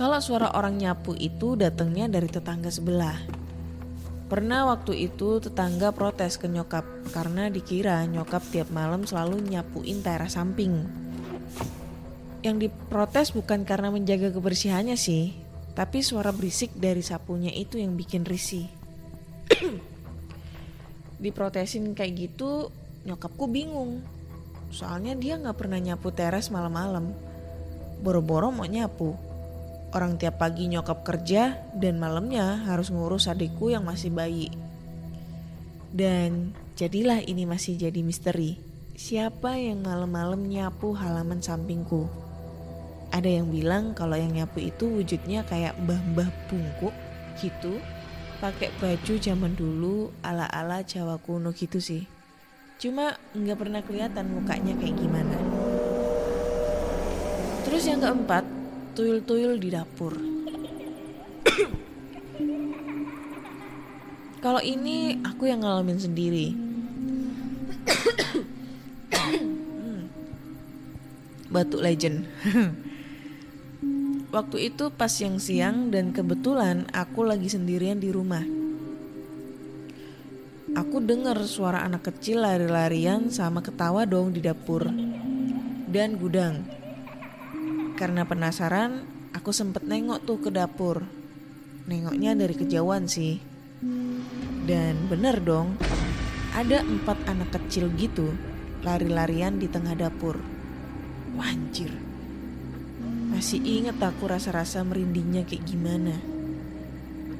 Kalau 0.00 0.24
suara 0.24 0.56
orang 0.56 0.80
nyapu 0.80 1.12
itu 1.20 1.52
datangnya 1.52 2.08
dari 2.08 2.32
tetangga 2.32 2.72
sebelah. 2.72 3.20
Pernah 4.32 4.72
waktu 4.72 5.04
itu 5.04 5.36
tetangga 5.36 5.92
protes 5.92 6.40
ke 6.40 6.48
nyokap 6.48 6.88
karena 7.12 7.52
dikira 7.52 8.00
nyokap 8.08 8.40
tiap 8.48 8.72
malam 8.72 9.04
selalu 9.04 9.44
nyapuin 9.52 10.00
teras 10.00 10.40
samping. 10.40 11.01
Yang 12.42 12.68
diprotes 12.68 13.30
bukan 13.30 13.62
karena 13.62 13.94
menjaga 13.94 14.34
kebersihannya 14.34 14.98
sih, 14.98 15.30
tapi 15.78 16.02
suara 16.02 16.34
berisik 16.34 16.74
dari 16.74 17.00
sapunya 17.00 17.54
itu 17.54 17.78
yang 17.78 17.94
bikin 17.94 18.26
risih. 18.26 18.66
Diprotesin 21.22 21.94
kayak 21.94 22.12
gitu, 22.18 22.68
nyokapku 23.06 23.46
bingung. 23.46 24.02
Soalnya 24.74 25.14
dia 25.14 25.38
nggak 25.38 25.54
pernah 25.54 25.78
nyapu 25.78 26.10
teras 26.10 26.50
malam-malam. 26.50 27.14
Boro-boro 28.02 28.50
mau 28.50 28.66
nyapu. 28.66 29.14
Orang 29.92 30.16
tiap 30.16 30.40
pagi 30.40 30.66
nyokap 30.66 31.04
kerja 31.04 31.62
dan 31.76 32.00
malamnya 32.00 32.64
harus 32.64 32.88
ngurus 32.88 33.28
adikku 33.28 33.70
yang 33.70 33.84
masih 33.84 34.08
bayi. 34.10 34.48
Dan 35.92 36.56
jadilah 36.74 37.20
ini 37.22 37.44
masih 37.44 37.76
jadi 37.76 38.00
misteri. 38.00 38.56
Siapa 38.96 39.60
yang 39.60 39.84
malam-malam 39.84 40.48
nyapu 40.48 40.96
halaman 40.96 41.44
sampingku? 41.44 42.21
Ada 43.12 43.28
yang 43.28 43.52
bilang 43.52 43.92
kalau 43.92 44.16
yang 44.16 44.32
nyapu 44.32 44.64
itu 44.64 44.88
wujudnya 44.88 45.44
kayak 45.44 45.76
mbah-mbah 45.84 46.32
bungkuk 46.48 46.96
gitu. 47.36 47.76
Pakai 48.40 48.72
baju 48.80 49.12
zaman 49.20 49.52
dulu 49.52 50.08
ala-ala 50.24 50.80
Jawa 50.80 51.20
kuno 51.20 51.52
gitu 51.52 51.76
sih. 51.76 52.08
Cuma 52.80 53.20
nggak 53.36 53.58
pernah 53.60 53.84
kelihatan 53.84 54.32
mukanya 54.32 54.72
kayak 54.80 54.96
gimana. 54.96 55.36
Terus 57.68 57.84
yang 57.84 58.00
keempat, 58.00 58.48
tuyul-tuyul 58.96 59.60
di 59.60 59.68
dapur. 59.68 60.16
Kalau 64.40 64.58
ini 64.64 65.20
aku 65.20 65.52
yang 65.52 65.60
ngalamin 65.62 66.00
sendiri. 66.00 66.56
Hmm. 69.12 70.08
Batuk 71.52 71.84
legend. 71.84 72.24
Waktu 74.32 74.72
itu 74.72 74.88
pas 74.88 75.12
siang-siang 75.12 75.92
dan 75.92 76.16
kebetulan 76.16 76.88
aku 76.96 77.20
lagi 77.20 77.52
sendirian 77.52 78.00
di 78.00 78.08
rumah. 78.08 78.40
Aku 80.72 81.04
dengar 81.04 81.36
suara 81.44 81.84
anak 81.84 82.08
kecil 82.08 82.40
lari-larian 82.40 83.28
sama 83.28 83.60
ketawa 83.60 84.08
dong 84.08 84.32
di 84.32 84.40
dapur 84.40 84.88
dan 85.92 86.16
gudang. 86.16 86.64
Karena 88.00 88.24
penasaran, 88.24 89.04
aku 89.36 89.52
sempet 89.52 89.84
nengok 89.84 90.24
tuh 90.24 90.40
ke 90.40 90.48
dapur. 90.48 91.04
Nengoknya 91.84 92.32
dari 92.32 92.56
kejauhan 92.56 93.04
sih. 93.04 93.36
Dan 94.64 95.12
bener 95.12 95.44
dong, 95.44 95.76
ada 96.56 96.80
empat 96.80 97.20
anak 97.28 97.52
kecil 97.52 97.92
gitu 98.00 98.32
lari-larian 98.80 99.60
di 99.60 99.68
tengah 99.68 99.92
dapur. 99.92 100.40
Wanjir. 101.36 102.11
Masih 103.32 103.64
inget 103.64 103.96
aku 103.96 104.28
rasa-rasa 104.28 104.84
merindingnya 104.84 105.48
kayak 105.48 105.64
gimana. 105.64 106.20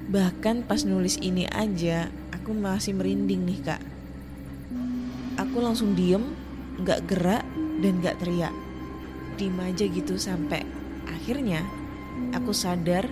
Bahkan 0.08 0.64
pas 0.64 0.88
nulis 0.88 1.20
ini 1.20 1.44
aja, 1.52 2.08
aku 2.32 2.56
masih 2.56 2.96
merinding 2.96 3.44
nih 3.44 3.60
kak. 3.60 3.82
Aku 5.36 5.60
langsung 5.60 5.92
diem, 5.92 6.32
gak 6.80 7.04
gerak 7.04 7.44
dan 7.84 8.00
gak 8.00 8.24
teriak. 8.24 8.56
Diem 9.36 9.52
aja 9.60 9.84
gitu 9.84 10.16
sampai 10.16 10.64
akhirnya 11.04 11.60
aku 12.32 12.56
sadar 12.56 13.04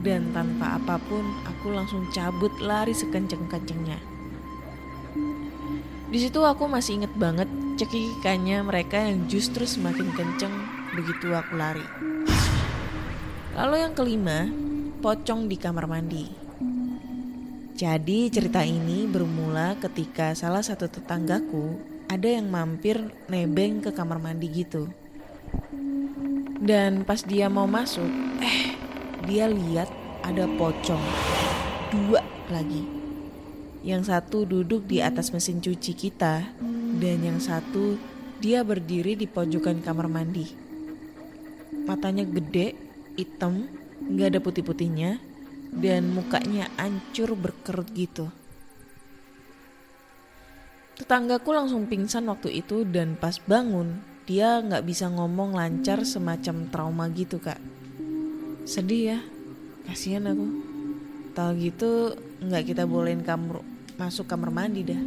dan 0.00 0.32
tanpa 0.32 0.80
apa 0.80 0.96
pun 0.96 1.28
aku 1.44 1.76
langsung 1.76 2.08
cabut 2.16 2.56
lari 2.56 2.96
sekenceng-kencengnya. 2.96 4.00
Di 6.08 6.18
situ 6.24 6.40
aku 6.40 6.72
masih 6.72 7.04
inget 7.04 7.12
banget 7.20 7.52
cekikikannya 7.76 8.64
mereka 8.64 8.96
yang 8.96 9.28
justru 9.28 9.68
semakin 9.68 10.08
kenceng 10.16 10.77
begitu 10.98 11.30
aku 11.30 11.54
lari. 11.54 11.86
Lalu 13.54 13.86
yang 13.86 13.94
kelima, 13.94 14.50
pocong 14.98 15.46
di 15.46 15.54
kamar 15.54 15.86
mandi. 15.86 16.26
Jadi 17.78 18.26
cerita 18.26 18.66
ini 18.66 19.06
bermula 19.06 19.78
ketika 19.78 20.34
salah 20.34 20.66
satu 20.66 20.90
tetanggaku 20.90 21.78
ada 22.10 22.26
yang 22.26 22.50
mampir 22.50 22.98
nebeng 23.30 23.78
ke 23.78 23.94
kamar 23.94 24.18
mandi 24.18 24.50
gitu. 24.50 24.90
Dan 26.58 27.06
pas 27.06 27.22
dia 27.22 27.46
mau 27.46 27.70
masuk, 27.70 28.10
eh 28.42 28.74
dia 29.30 29.46
lihat 29.46 29.86
ada 30.26 30.50
pocong. 30.58 31.04
Dua 31.94 32.18
lagi. 32.50 32.82
Yang 33.86 34.10
satu 34.10 34.42
duduk 34.42 34.90
di 34.90 34.98
atas 34.98 35.30
mesin 35.30 35.62
cuci 35.62 35.94
kita 35.94 36.42
dan 36.98 37.18
yang 37.22 37.38
satu 37.38 37.94
dia 38.42 38.66
berdiri 38.66 39.14
di 39.14 39.30
pojokan 39.30 39.78
kamar 39.78 40.10
mandi. 40.10 40.67
Matanya 41.88 42.28
gede, 42.28 42.76
hitam, 43.16 43.64
nggak 44.04 44.36
ada 44.36 44.40
putih-putihnya, 44.44 45.16
dan 45.72 46.12
mukanya 46.12 46.68
ancur 46.76 47.32
berkerut 47.32 47.88
gitu. 47.96 48.28
Tetanggaku 51.00 51.54
langsung 51.54 51.88
pingsan 51.88 52.28
waktu 52.28 52.60
itu 52.60 52.82
dan 52.84 53.16
pas 53.16 53.40
bangun 53.40 54.02
dia 54.28 54.60
nggak 54.60 54.84
bisa 54.84 55.08
ngomong 55.08 55.56
lancar 55.56 56.04
semacam 56.04 56.68
trauma 56.68 57.08
gitu 57.08 57.40
kak. 57.40 57.56
Sedih 58.68 59.16
ya, 59.16 59.18
kasihan 59.88 60.28
aku. 60.28 60.46
Tahu 61.32 61.50
gitu 61.56 62.12
nggak 62.44 62.74
kita 62.74 62.84
bolehin 62.84 63.24
kamu 63.24 63.64
masuk 63.96 64.28
kamar 64.28 64.52
mandi 64.52 64.84
dah. 64.84 65.00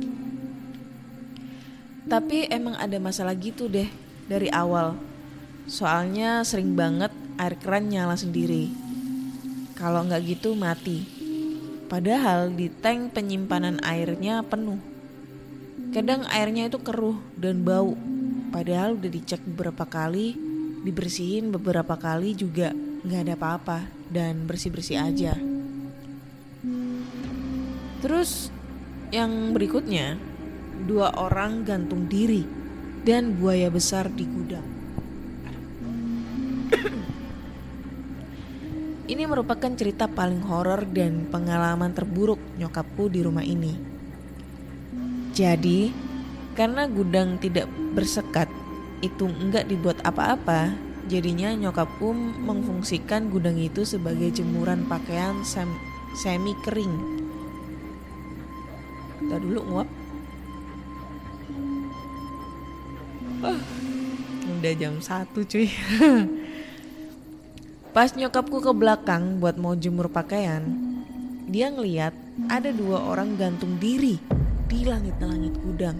Tapi 2.10 2.50
emang 2.50 2.74
ada 2.80 2.98
masalah 2.98 3.38
gitu 3.38 3.70
deh 3.70 3.86
dari 4.26 4.50
awal. 4.50 5.11
Soalnya 5.72 6.44
sering 6.44 6.75
banget 6.75 7.16
air 7.40 7.56
keran 7.56 7.88
nyala 7.88 8.20
sendiri. 8.20 8.68
Kalau 9.80 10.04
nggak 10.04 10.28
gitu 10.28 10.51
mati. 10.51 11.08
Padahal 11.88 12.51
di 12.51 12.68
tank 12.68 13.16
penyimpanan 13.16 13.80
airnya 13.80 14.44
penuh. 14.44 14.84
Kadang 15.96 16.28
airnya 16.28 16.68
itu 16.68 16.75
keruh 16.84 17.16
dan 17.40 17.63
bau. 17.63 17.96
Padahal 18.51 19.00
udah 19.00 19.08
dicek 19.08 19.40
beberapa 19.48 19.88
kali, 19.88 20.36
dibersihin 20.84 21.56
beberapa 21.56 21.96
kali 21.96 22.36
juga 22.36 22.75
nggak 23.08 23.22
ada 23.24 23.36
apa-apa 23.40 23.80
dan 24.12 24.44
bersih-bersih 24.44 25.00
aja. 25.00 25.40
Terus 28.04 28.51
yang 29.16 29.56
berikutnya, 29.56 30.20
dua 30.84 31.16
orang 31.16 31.63
gantung 31.63 32.12
diri 32.12 32.44
dan 33.08 33.40
buaya 33.40 33.72
besar 33.72 34.12
di 34.12 34.28
gudang. 34.28 34.71
Ini 39.12 39.27
merupakan 39.27 39.68
cerita 39.75 40.08
paling 40.08 40.39
horor 40.48 40.88
dan 40.88 41.27
pengalaman 41.27 41.91
terburuk 41.91 42.39
nyokapku 42.56 43.12
di 43.12 43.20
rumah 43.20 43.44
ini. 43.44 43.75
Jadi, 45.36 45.91
karena 46.56 46.88
gudang 46.88 47.36
tidak 47.36 47.68
bersekat, 47.91 48.48
itu 49.03 49.27
enggak 49.27 49.68
dibuat 49.68 50.00
apa-apa, 50.08 50.72
jadinya 51.12 51.51
nyokapku 51.51 52.15
memfungsikan 52.39 53.27
gudang 53.27 53.60
itu 53.60 53.84
sebagai 53.84 54.32
jemuran 54.32 54.88
pakaian 54.88 55.44
sem- 55.44 55.82
semi 56.15 56.56
kering. 56.63 56.96
Kita 59.20 59.36
dulu 59.44 59.60
nguap. 59.75 59.89
Ah, 63.44 63.60
udah 64.56 64.74
jam 64.80 65.03
1 65.03 65.44
cuy. 65.44 65.68
Pas 67.92 68.08
nyokapku 68.16 68.64
ke 68.64 68.72
belakang 68.72 69.44
buat 69.44 69.60
mau 69.60 69.76
jemur 69.76 70.08
pakaian, 70.08 70.64
dia 71.52 71.68
ngeliat 71.68 72.16
ada 72.48 72.72
dua 72.72 73.04
orang 73.04 73.36
gantung 73.36 73.76
diri 73.84 74.16
di 74.72 74.88
langit-langit 74.88 75.52
gudang. 75.60 76.00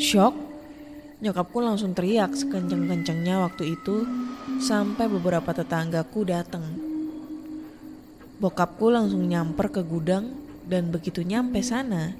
Shock, 0.00 0.32
nyokapku 1.20 1.60
langsung 1.60 1.92
teriak 1.92 2.32
sekencang-kencangnya 2.32 3.44
waktu 3.44 3.76
itu 3.76 4.08
sampai 4.56 5.04
beberapa 5.04 5.52
tetanggaku 5.52 6.24
datang. 6.24 6.64
Bokapku 8.40 8.88
langsung 8.88 9.28
nyamper 9.28 9.68
ke 9.68 9.84
gudang 9.84 10.32
dan 10.64 10.88
begitu 10.88 11.20
nyampe 11.20 11.60
sana, 11.60 12.16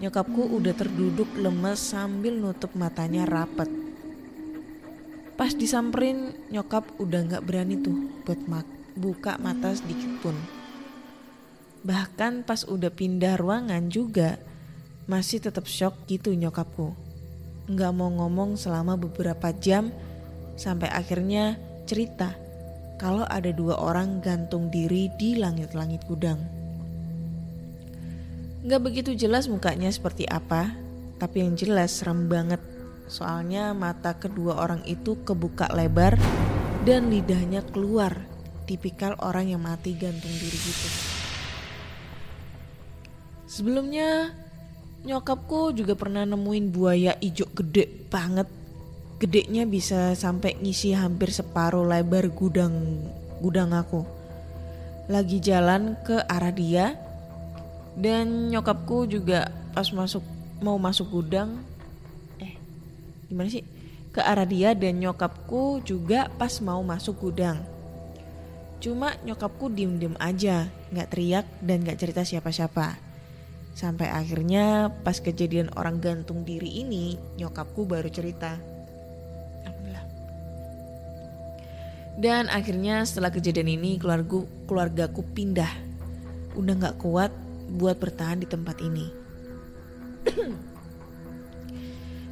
nyokapku 0.00 0.56
udah 0.56 0.72
terduduk 0.72 1.28
lemes 1.36 1.84
sambil 1.84 2.32
nutup 2.32 2.72
matanya 2.72 3.28
rapet. 3.28 3.91
Pas 5.32 5.52
disamperin 5.56 6.36
nyokap 6.52 6.84
udah 7.00 7.20
nggak 7.24 7.44
berani 7.48 7.80
tuh 7.80 7.96
buat 8.28 8.38
mak 8.44 8.68
buka 8.96 9.40
mata 9.40 9.72
sedikit 9.72 10.12
pun. 10.20 10.36
Bahkan 11.82 12.44
pas 12.44 12.62
udah 12.68 12.92
pindah 12.92 13.40
ruangan 13.40 13.88
juga 13.88 14.38
masih 15.10 15.42
tetap 15.42 15.66
shock 15.66 16.06
gitu 16.06 16.30
nyokapku. 16.36 16.94
Nggak 17.66 17.92
mau 17.96 18.12
ngomong 18.12 18.60
selama 18.60 18.94
beberapa 18.94 19.50
jam 19.56 19.90
sampai 20.54 20.92
akhirnya 20.92 21.56
cerita 21.88 22.36
kalau 23.00 23.26
ada 23.26 23.50
dua 23.50 23.82
orang 23.82 24.22
gantung 24.22 24.70
diri 24.70 25.10
di 25.18 25.34
langit-langit 25.34 26.06
gudang. 26.06 26.38
Nggak 28.62 28.82
begitu 28.84 29.10
jelas 29.18 29.50
mukanya 29.50 29.90
seperti 29.90 30.22
apa, 30.30 30.70
tapi 31.18 31.42
yang 31.42 31.58
jelas 31.58 31.98
serem 31.98 32.30
banget 32.30 32.62
Soalnya 33.10 33.74
mata 33.76 34.16
kedua 34.16 34.58
orang 34.62 34.82
itu 34.86 35.20
kebuka 35.26 35.70
lebar 35.74 36.16
dan 36.82 37.10
lidahnya 37.10 37.62
keluar. 37.66 38.28
Tipikal 38.62 39.18
orang 39.18 39.50
yang 39.50 39.62
mati 39.62 39.94
gantung 39.98 40.30
diri 40.30 40.58
gitu. 40.58 40.88
Sebelumnya 43.52 44.32
nyokapku 45.02 45.76
juga 45.76 45.92
pernah 45.98 46.24
nemuin 46.24 46.66
buaya 46.72 47.12
ijo 47.20 47.50
gede 47.52 47.90
banget. 48.08 48.48
Gedenya 49.20 49.68
bisa 49.68 50.14
sampai 50.16 50.58
ngisi 50.58 50.94
hampir 50.96 51.30
separuh 51.30 51.84
lebar 51.84 52.30
gudang 52.32 52.74
gudang 53.42 53.74
aku. 53.74 54.06
Lagi 55.10 55.42
jalan 55.42 55.98
ke 56.06 56.22
arah 56.30 56.54
dia 56.54 56.94
dan 57.98 58.48
nyokapku 58.48 59.04
juga 59.04 59.52
pas 59.76 59.84
masuk 59.92 60.24
mau 60.62 60.78
masuk 60.78 61.10
gudang 61.10 61.60
gimana 63.32 63.48
sih 63.48 63.64
ke 64.12 64.20
arah 64.20 64.44
dia 64.44 64.76
dan 64.76 65.00
nyokapku 65.00 65.80
juga 65.80 66.28
pas 66.36 66.60
mau 66.60 66.84
masuk 66.84 67.16
gudang. 67.32 67.64
Cuma 68.76 69.16
nyokapku 69.24 69.72
diem-diem 69.72 70.12
aja, 70.20 70.68
nggak 70.92 71.08
teriak 71.08 71.46
dan 71.64 71.80
nggak 71.80 71.96
cerita 71.96 72.20
siapa-siapa. 72.20 73.00
Sampai 73.72 74.12
akhirnya 74.12 74.92
pas 75.00 75.16
kejadian 75.16 75.72
orang 75.80 75.96
gantung 75.96 76.44
diri 76.44 76.84
ini, 76.84 77.16
nyokapku 77.40 77.88
baru 77.88 78.12
cerita. 78.12 78.60
Alhamdulillah. 79.64 80.06
Dan 82.20 82.52
akhirnya 82.52 83.08
setelah 83.08 83.32
kejadian 83.32 83.80
ini 83.80 83.96
keluarga 83.96 84.44
keluargaku 84.68 85.24
pindah. 85.24 85.72
Udah 86.52 86.74
nggak 86.76 87.00
kuat 87.00 87.32
buat 87.72 87.96
bertahan 87.96 88.44
di 88.44 88.46
tempat 88.50 88.76
ini. 88.84 89.06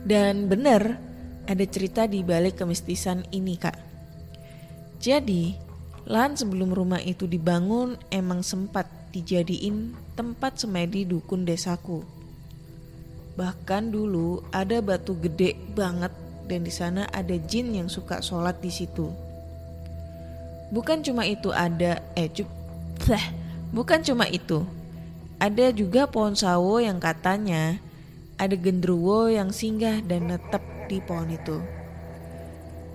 Dan 0.05 0.49
bener, 0.49 0.97
ada 1.45 1.65
cerita 1.69 2.07
di 2.09 2.25
balik 2.25 2.63
kemistisan 2.63 3.27
ini 3.35 3.59
kak. 3.59 3.77
Jadi, 5.01 5.57
lahan 6.09 6.37
sebelum 6.37 6.73
rumah 6.73 7.01
itu 7.01 7.25
dibangun 7.25 7.97
emang 8.13 8.45
sempat 8.45 8.89
dijadiin 9.11 9.97
tempat 10.15 10.61
semedi 10.63 11.05
dukun 11.09 11.43
desaku. 11.43 12.05
Bahkan 13.35 13.91
dulu 13.91 14.45
ada 14.53 14.79
batu 14.85 15.17
gede 15.19 15.57
banget 15.73 16.13
dan 16.47 16.61
di 16.67 16.73
sana 16.73 17.09
ada 17.11 17.35
jin 17.47 17.73
yang 17.73 17.89
suka 17.89 18.21
sholat 18.21 18.61
di 18.61 18.69
situ. 18.69 19.09
Bukan 20.71 21.03
cuma 21.03 21.27
itu 21.27 21.51
ada, 21.51 21.99
eh 22.15 22.31
bukan 23.77 24.01
cuma 24.07 24.31
itu. 24.31 24.63
Ada 25.41 25.73
juga 25.73 26.05
pohon 26.05 26.37
sawo 26.37 26.79
yang 26.79 27.01
katanya 27.01 27.81
ada 28.41 28.57
gendruwo 28.57 29.29
yang 29.29 29.53
singgah 29.53 30.01
dan 30.01 30.33
netep 30.33 30.65
di 30.89 31.05
pohon 31.05 31.29
itu. 31.29 31.61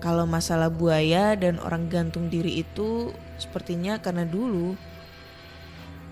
Kalau 0.01 0.25
masalah 0.25 0.73
buaya 0.73 1.37
dan 1.37 1.61
orang 1.61 1.85
gantung 1.85 2.33
diri 2.33 2.65
itu 2.65 3.13
sepertinya 3.37 4.01
karena 4.01 4.25
dulu 4.25 4.73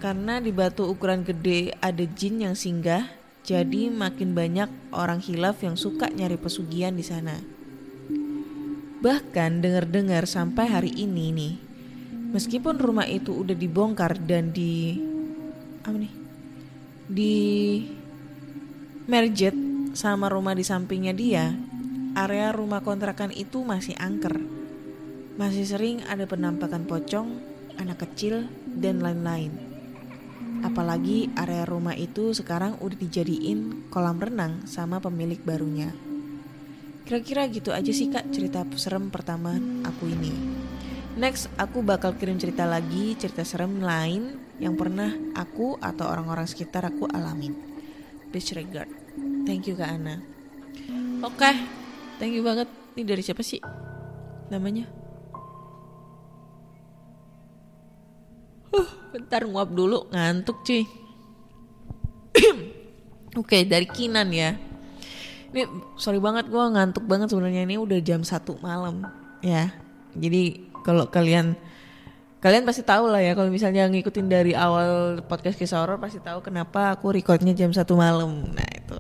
karena 0.04 0.44
di 0.44 0.52
batu 0.52 0.84
ukuran 0.84 1.24
gede 1.24 1.72
ada 1.80 2.04
jin 2.04 2.44
yang 2.44 2.60
singgah, 2.60 3.08
jadi 3.48 3.88
makin 3.88 4.36
banyak 4.36 4.68
orang 4.92 5.24
hilaf 5.24 5.64
yang 5.64 5.80
suka 5.80 6.12
nyari 6.12 6.36
pesugihan 6.36 6.92
di 6.92 7.08
sana. 7.08 7.40
Bahkan 9.00 9.64
dengar-dengar 9.64 10.28
sampai 10.28 10.68
hari 10.68 10.92
ini 10.92 11.32
nih, 11.32 11.54
meskipun 12.36 12.84
rumah 12.84 13.08
itu 13.08 13.32
udah 13.32 13.56
dibongkar 13.56 14.20
dan 14.20 14.52
di 14.52 15.00
apa 15.88 15.96
nih? 15.96 16.14
Di 17.08 17.36
merjet 19.04 19.56
sama 19.92 20.32
rumah 20.32 20.56
di 20.56 20.64
sampingnya 20.64 21.12
dia, 21.12 21.52
area 22.16 22.56
rumah 22.56 22.80
kontrakan 22.80 23.36
itu 23.36 23.60
masih 23.68 24.00
angker. 24.00 24.40
Masih 25.36 25.68
sering 25.68 26.06
ada 26.08 26.24
penampakan 26.24 26.88
pocong, 26.88 27.36
anak 27.76 28.08
kecil, 28.08 28.48
dan 28.64 29.04
lain-lain. 29.04 29.52
Apalagi 30.64 31.28
area 31.36 31.68
rumah 31.68 31.98
itu 32.00 32.32
sekarang 32.32 32.80
udah 32.80 32.96
dijadiin 32.96 33.92
kolam 33.92 34.24
renang 34.24 34.64
sama 34.64 35.04
pemilik 35.04 35.42
barunya. 35.44 35.92
Kira-kira 37.04 37.44
gitu 37.52 37.76
aja 37.76 37.92
sih 37.92 38.08
kak 38.08 38.32
cerita 38.32 38.64
serem 38.80 39.12
pertama 39.12 39.60
aku 39.84 40.08
ini. 40.08 40.32
Next 41.20 41.52
aku 41.60 41.84
bakal 41.84 42.16
kirim 42.16 42.40
cerita 42.40 42.64
lagi 42.64 43.20
cerita 43.20 43.44
serem 43.44 43.84
lain 43.84 44.40
yang 44.64 44.80
pernah 44.80 45.12
aku 45.36 45.76
atau 45.84 46.08
orang-orang 46.08 46.48
sekitar 46.48 46.88
aku 46.88 47.12
alamin. 47.12 47.73
Disregard. 48.34 48.90
Thank 49.46 49.70
you 49.70 49.78
Kak 49.78 49.94
Ana. 49.94 50.18
Oke, 51.22 51.38
okay. 51.38 51.56
thank 52.18 52.34
you 52.34 52.42
banget. 52.42 52.66
Ini 52.98 53.06
dari 53.06 53.22
siapa 53.22 53.46
sih 53.46 53.62
namanya? 54.50 54.90
Uh, 58.74 58.90
bentar 59.14 59.46
nguap 59.46 59.70
dulu, 59.70 60.10
ngantuk 60.10 60.66
cuy. 60.66 60.84
Oke, 63.38 63.38
okay, 63.38 63.62
dari 63.70 63.86
Kinan 63.86 64.34
ya. 64.34 64.58
Ini 65.54 65.70
sorry 66.02 66.18
banget 66.18 66.50
gue 66.50 66.60
ngantuk 66.60 67.06
banget 67.06 67.30
sebenarnya 67.30 67.62
ini 67.70 67.78
udah 67.78 68.02
jam 68.02 68.26
satu 68.26 68.58
malam 68.66 69.06
ya. 69.46 69.70
Jadi 70.18 70.74
kalau 70.82 71.06
kalian 71.08 71.54
kalian 72.44 72.68
pasti 72.68 72.84
tahu 72.84 73.08
lah 73.08 73.24
ya 73.24 73.40
kalau 73.40 73.48
misalnya 73.48 73.88
ngikutin 73.88 74.28
dari 74.28 74.52
awal 74.52 75.24
podcast 75.24 75.56
kisah 75.56 75.80
horor 75.80 75.96
pasti 75.96 76.20
tahu 76.20 76.44
kenapa 76.44 76.92
aku 76.92 77.16
recordnya 77.16 77.56
jam 77.56 77.72
satu 77.72 77.96
malam. 77.96 78.52
Nah 78.52 78.68
itu. 78.68 79.00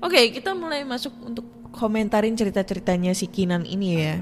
Oke, 0.00 0.32
kita 0.32 0.56
mulai 0.56 0.88
masuk 0.88 1.12
untuk 1.20 1.44
komentarin 1.76 2.32
cerita-ceritanya 2.32 3.12
si 3.12 3.28
Kinan 3.28 3.68
ini 3.68 3.88
ya. 4.00 4.16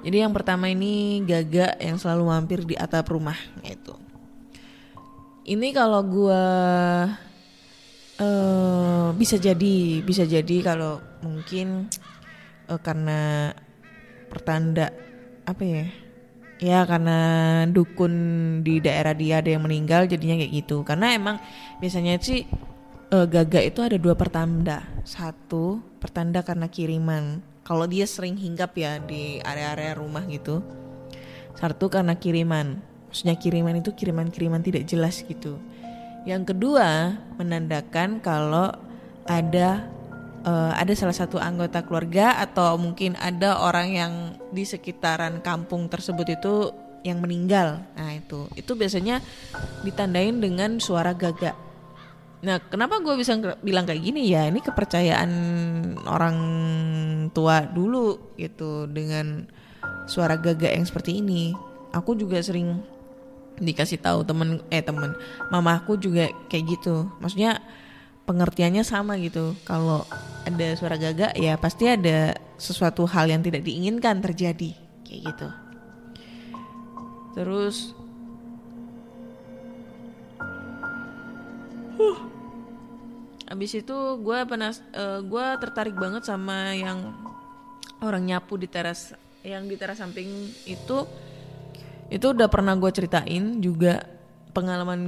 Jadi 0.00 0.16
yang 0.24 0.32
pertama 0.32 0.72
ini 0.72 1.20
gagak 1.28 1.76
yang 1.76 2.00
selalu 2.00 2.24
mampir 2.24 2.64
di 2.64 2.72
atap 2.72 3.12
rumah 3.12 3.36
itu. 3.60 3.92
Ini 5.44 5.68
kalau 5.76 6.00
gua 6.08 6.44
eh 8.16 9.08
bisa 9.12 9.36
jadi, 9.36 10.00
bisa 10.00 10.24
jadi 10.24 10.56
kalau 10.64 11.04
mungkin 11.20 11.92
eh, 12.64 12.80
karena 12.80 13.52
pertanda 14.32 14.88
apa 15.48 15.64
ya? 15.64 15.84
Ya 16.58 16.82
karena 16.84 17.20
dukun 17.70 18.12
di 18.66 18.82
daerah 18.82 19.14
dia 19.14 19.40
ada 19.40 19.48
yang 19.48 19.64
meninggal 19.64 20.04
jadinya 20.04 20.36
kayak 20.36 20.52
gitu. 20.52 20.84
Karena 20.84 21.14
emang 21.16 21.36
biasanya 21.80 22.20
sih 22.20 22.44
eh, 23.08 23.26
gagak 23.30 23.72
itu 23.72 23.80
ada 23.80 23.96
dua 23.96 24.12
pertanda. 24.18 24.84
Satu 25.08 25.80
pertanda 26.02 26.44
karena 26.44 26.68
kiriman. 26.68 27.40
Kalau 27.64 27.88
dia 27.88 28.04
sering 28.04 28.36
hinggap 28.36 28.76
ya 28.76 29.00
di 29.00 29.40
area-area 29.40 29.96
rumah 29.96 30.24
gitu. 30.28 30.60
Satu 31.56 31.88
karena 31.88 32.18
kiriman. 32.18 32.80
Maksudnya 33.08 33.40
kiriman 33.40 33.80
itu 33.80 33.96
kiriman-kiriman 33.96 34.60
tidak 34.60 34.84
jelas 34.84 35.24
gitu. 35.24 35.56
Yang 36.28 36.52
kedua 36.52 37.16
menandakan 37.40 38.20
kalau 38.20 38.74
ada 39.24 39.88
eh, 40.44 40.72
ada 40.74 40.92
salah 40.94 41.16
satu 41.16 41.40
anggota 41.40 41.82
keluarga 41.82 42.38
atau 42.38 42.78
mungkin 42.78 43.14
ada 43.18 43.58
orang 43.62 43.88
yang 43.90 44.12
di 44.52 44.62
sekitaran 44.62 45.40
kampung 45.42 45.90
tersebut 45.90 46.26
itu 46.38 46.54
yang 47.06 47.22
meninggal. 47.22 47.82
Nah 47.94 48.10
itu 48.14 48.50
itu 48.58 48.72
biasanya 48.74 49.22
ditandain 49.86 50.38
dengan 50.38 50.82
suara 50.82 51.14
gagak. 51.14 51.54
Nah 52.38 52.62
kenapa 52.70 53.02
gue 53.02 53.18
bisa 53.18 53.34
bilang 53.62 53.86
kayak 53.86 54.02
gini 54.02 54.30
ya 54.30 54.46
ini 54.46 54.62
kepercayaan 54.62 55.30
orang 56.06 56.38
tua 57.34 57.66
dulu 57.66 58.34
gitu 58.38 58.86
dengan 58.86 59.46
suara 60.06 60.38
gagak 60.38 60.74
yang 60.74 60.86
seperti 60.86 61.22
ini. 61.22 61.54
Aku 61.94 62.12
juga 62.14 62.38
sering 62.44 62.84
dikasih 63.58 63.98
tahu 63.98 64.22
temen 64.22 64.62
eh 64.70 64.82
temen 64.82 65.18
mamaku 65.50 65.98
juga 65.98 66.30
kayak 66.46 66.78
gitu 66.78 67.10
maksudnya 67.18 67.58
pengertiannya 68.28 68.84
sama 68.84 69.16
gitu. 69.16 69.56
Kalau 69.64 70.04
ada 70.44 70.68
suara 70.76 71.00
gagak 71.00 71.32
ya 71.40 71.56
pasti 71.56 71.88
ada 71.88 72.36
sesuatu 72.60 73.08
hal 73.08 73.32
yang 73.32 73.40
tidak 73.40 73.64
diinginkan 73.64 74.20
terjadi. 74.20 74.76
Kayak 75.08 75.20
gitu. 75.32 75.48
Terus 77.40 77.96
Huh. 81.98 82.18
Abis 83.50 83.74
itu 83.74 83.96
gue 84.22 84.38
penas, 84.46 84.78
gue 85.24 85.46
tertarik 85.58 85.98
banget 85.98 86.22
sama 86.22 86.78
yang 86.78 87.10
orang 87.98 88.22
nyapu 88.22 88.54
di 88.54 88.70
teras, 88.70 89.18
yang 89.42 89.66
di 89.66 89.74
teras 89.74 89.98
samping 89.98 90.30
itu. 90.62 91.08
Itu 92.06 92.26
udah 92.38 92.46
pernah 92.46 92.78
gue 92.78 92.92
ceritain 92.94 93.58
juga. 93.58 94.06
Pengalaman 94.54 95.00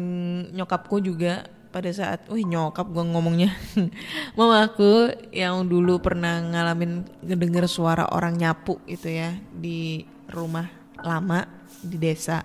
nyokapku 0.50 0.98
juga 0.98 1.46
pada 1.70 1.90
saat, 1.94 2.26
wih 2.26 2.42
nyokap 2.42 2.90
gue 2.90 3.04
ngomongnya, 3.06 3.54
mama 4.38 4.66
aku 4.66 5.14
yang 5.30 5.66
dulu 5.70 6.02
pernah 6.02 6.42
ngalamin 6.42 7.06
ngedenger 7.22 7.70
suara 7.70 8.10
orang 8.10 8.34
nyapu 8.34 8.82
itu 8.90 9.06
ya 9.06 9.34
di 9.54 10.02
rumah 10.30 10.66
lama 11.02 11.46
di 11.78 11.96
desa. 11.96 12.42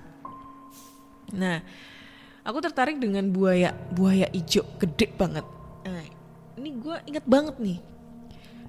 Nah, 1.34 1.58
aku 2.46 2.58
tertarik 2.62 3.02
dengan 3.02 3.26
buaya, 3.34 3.74
buaya 3.74 4.30
ijo 4.30 4.62
gede 4.78 5.10
banget. 5.18 5.46
Nah, 5.90 6.06
ini 6.62 6.70
gue 6.78 6.96
inget 7.10 7.26
banget 7.26 7.58
nih, 7.58 7.82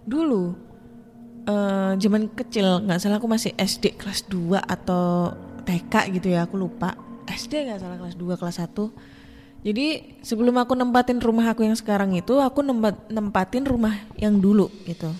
dulu 0.08 0.56
eh 1.46 1.92
zaman 2.02 2.26
kecil 2.34 2.82
nggak 2.82 2.98
salah 2.98 3.22
aku 3.22 3.30
masih 3.30 3.54
SD 3.54 3.94
kelas 3.94 4.26
2 4.26 4.58
atau 4.58 5.30
TK 5.62 6.18
gitu 6.18 6.34
ya 6.34 6.42
aku 6.42 6.58
lupa 6.58 6.98
SD 7.30 7.70
nggak 7.70 7.86
salah 7.86 7.96
kelas 8.02 8.18
2 8.18 8.34
kelas 8.34 8.58
1 8.66 8.74
jadi 9.66 10.14
sebelum 10.22 10.62
aku 10.62 10.78
nempatin 10.78 11.18
rumah 11.18 11.50
aku 11.50 11.66
yang 11.66 11.74
sekarang 11.74 12.14
itu 12.14 12.38
aku 12.38 12.62
nempat, 12.62 13.10
nempatin 13.10 13.66
rumah 13.66 13.98
yang 14.14 14.38
dulu 14.38 14.70
gitu. 14.86 15.10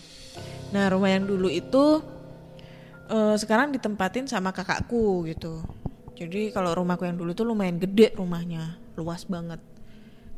Nah 0.70 0.87
rumah 0.87 1.11
yang 1.11 1.26
dulu 1.26 1.50
itu 1.50 1.98
eh, 3.11 3.35
sekarang 3.35 3.74
ditempatin 3.74 4.30
sama 4.30 4.54
kakakku 4.54 5.26
gitu. 5.26 5.66
Jadi 6.14 6.54
kalau 6.54 6.78
rumahku 6.78 7.11
yang 7.11 7.18
dulu 7.18 7.35
tuh 7.35 7.42
lumayan 7.42 7.82
gede 7.82 8.14
rumahnya 8.14 8.78
luas 8.94 9.26
banget. 9.26 9.59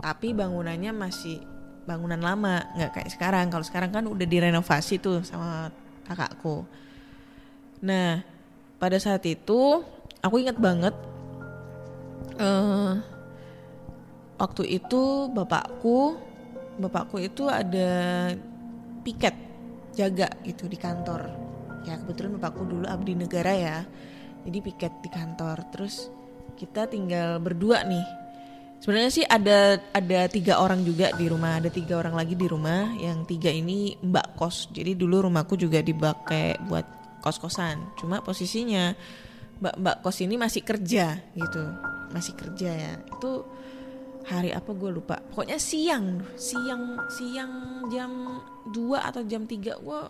Tapi 0.01 0.33
bangunannya 0.33 0.89
masih 0.97 1.45
bangunan 1.85 2.17
lama 2.17 2.65
nggak 2.81 2.97
kayak 2.97 3.13
sekarang. 3.13 3.53
Kalau 3.53 3.65
sekarang 3.69 3.93
kan 3.93 4.09
udah 4.09 4.25
direnovasi 4.25 5.05
tuh 5.05 5.21
sama 5.21 5.69
kakakku. 6.09 6.65
Nah 7.85 8.25
pada 8.81 8.97
saat 8.97 9.21
itu 9.29 9.85
aku 10.25 10.41
ingat 10.41 10.57
banget 10.57 10.97
eh 12.41 13.18
waktu 14.39 14.79
itu 14.79 15.27
bapakku 15.35 16.17
bapakku 16.79 17.19
itu 17.19 17.51
ada 17.51 18.31
piket 19.03 19.35
jaga 19.99 20.31
gitu 20.47 20.71
di 20.71 20.79
kantor. 20.79 21.27
Ya 21.83 21.99
kebetulan 21.99 22.39
bapakku 22.39 22.63
dulu 22.63 22.87
abdi 22.87 23.19
negara 23.19 23.53
ya. 23.53 23.79
Jadi 24.47 24.59
piket 24.63 24.95
di 25.03 25.11
kantor. 25.11 25.67
Terus 25.75 26.07
kita 26.55 26.87
tinggal 26.87 27.43
berdua 27.43 27.83
nih. 27.83 28.07
Sebenarnya 28.79 29.11
sih 29.11 29.27
ada 29.27 29.83
ada 29.91 30.21
tiga 30.31 30.63
orang 30.63 30.87
juga 30.87 31.11
di 31.19 31.27
rumah. 31.27 31.59
Ada 31.59 31.75
tiga 31.75 31.99
orang 31.99 32.15
lagi 32.15 32.39
di 32.39 32.47
rumah. 32.47 32.95
Yang 32.95 33.19
tiga 33.35 33.51
ini 33.51 33.99
mbak 33.99 34.39
kos. 34.39 34.71
Jadi 34.71 34.95
dulu 34.95 35.27
rumahku 35.27 35.59
juga 35.59 35.83
dipakai 35.83 36.63
buat 36.63 36.87
kos 37.19 37.43
kosan 37.43 37.99
cuma 37.99 38.23
posisinya 38.23 38.95
mbak 39.59 39.75
mbak 39.83 39.97
kos 40.07 40.23
ini 40.23 40.39
masih 40.39 40.63
kerja 40.63 41.19
gitu. 41.35 41.65
Masih 42.15 42.39
kerja 42.39 42.71
ya. 42.71 42.93
Itu 43.03 43.51
hari 44.29 44.53
apa 44.53 44.71
gue 44.77 44.91
lupa. 44.93 45.19
Pokoknya 45.33 45.57
siang 45.57 46.23
siang 46.37 47.01
siang 47.09 47.85
jam 47.89 48.45
2 48.69 48.77
atau 49.01 49.25
jam 49.25 49.49
3 49.49 49.57
gue 49.81 50.01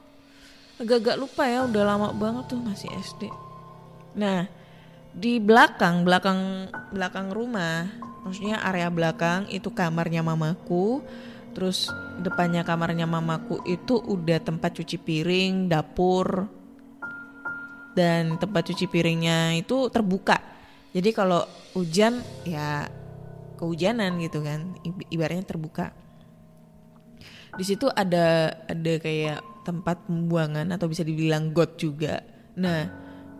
agak-agak 0.78 1.16
lupa 1.18 1.42
ya 1.46 1.66
udah 1.66 1.83
lama 1.83 2.09
banget 2.14 2.54
tuh 2.54 2.61
masih 2.62 2.87
SD 3.02 3.26
nah 4.14 4.46
di 5.11 5.42
belakang 5.42 6.07
belakang 6.07 6.70
belakang 6.94 7.35
rumah 7.35 7.90
maksudnya 8.28 8.61
area 8.61 8.92
belakang 8.92 9.48
itu 9.48 9.72
kamarnya 9.72 10.20
mamaku. 10.20 11.00
Terus 11.57 11.88
depannya 12.20 12.62
kamarnya 12.62 13.09
mamaku 13.09 13.64
itu 13.64 13.98
udah 13.98 14.38
tempat 14.44 14.76
cuci 14.76 15.00
piring 15.00 15.72
dapur. 15.72 16.44
Dan 17.96 18.38
tempat 18.38 18.68
cuci 18.68 18.87
piringnya 18.87 19.59
itu 19.59 19.90
terbuka. 19.90 20.38
Jadi 20.92 21.11
kalau 21.11 21.42
hujan 21.74 22.20
ya 22.46 22.87
kehujanan 23.59 24.23
gitu 24.23 24.40
kan. 24.40 24.79
Ib- 24.87 25.11
ibaratnya 25.11 25.44
terbuka. 25.44 25.90
Di 27.59 27.64
situ 27.66 27.90
ada 27.90 28.55
ada 28.71 28.92
kayak 29.03 29.42
tempat 29.66 30.07
pembuangan 30.07 30.71
atau 30.71 30.87
bisa 30.87 31.03
dibilang 31.03 31.51
got 31.51 31.75
juga. 31.75 32.23
Nah 32.55 32.87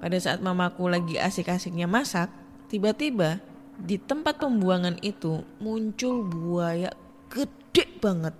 pada 0.03 0.19
saat 0.19 0.43
mamaku 0.43 0.91
lagi 0.91 1.15
asik-asiknya 1.17 1.87
masak 1.87 2.29
tiba-tiba 2.67 3.39
di 3.79 3.95
tempat 3.97 4.43
pembuangan 4.43 4.99
itu 5.07 5.47
muncul 5.63 6.27
buaya 6.27 6.91
gede 7.31 7.87
banget. 8.03 8.35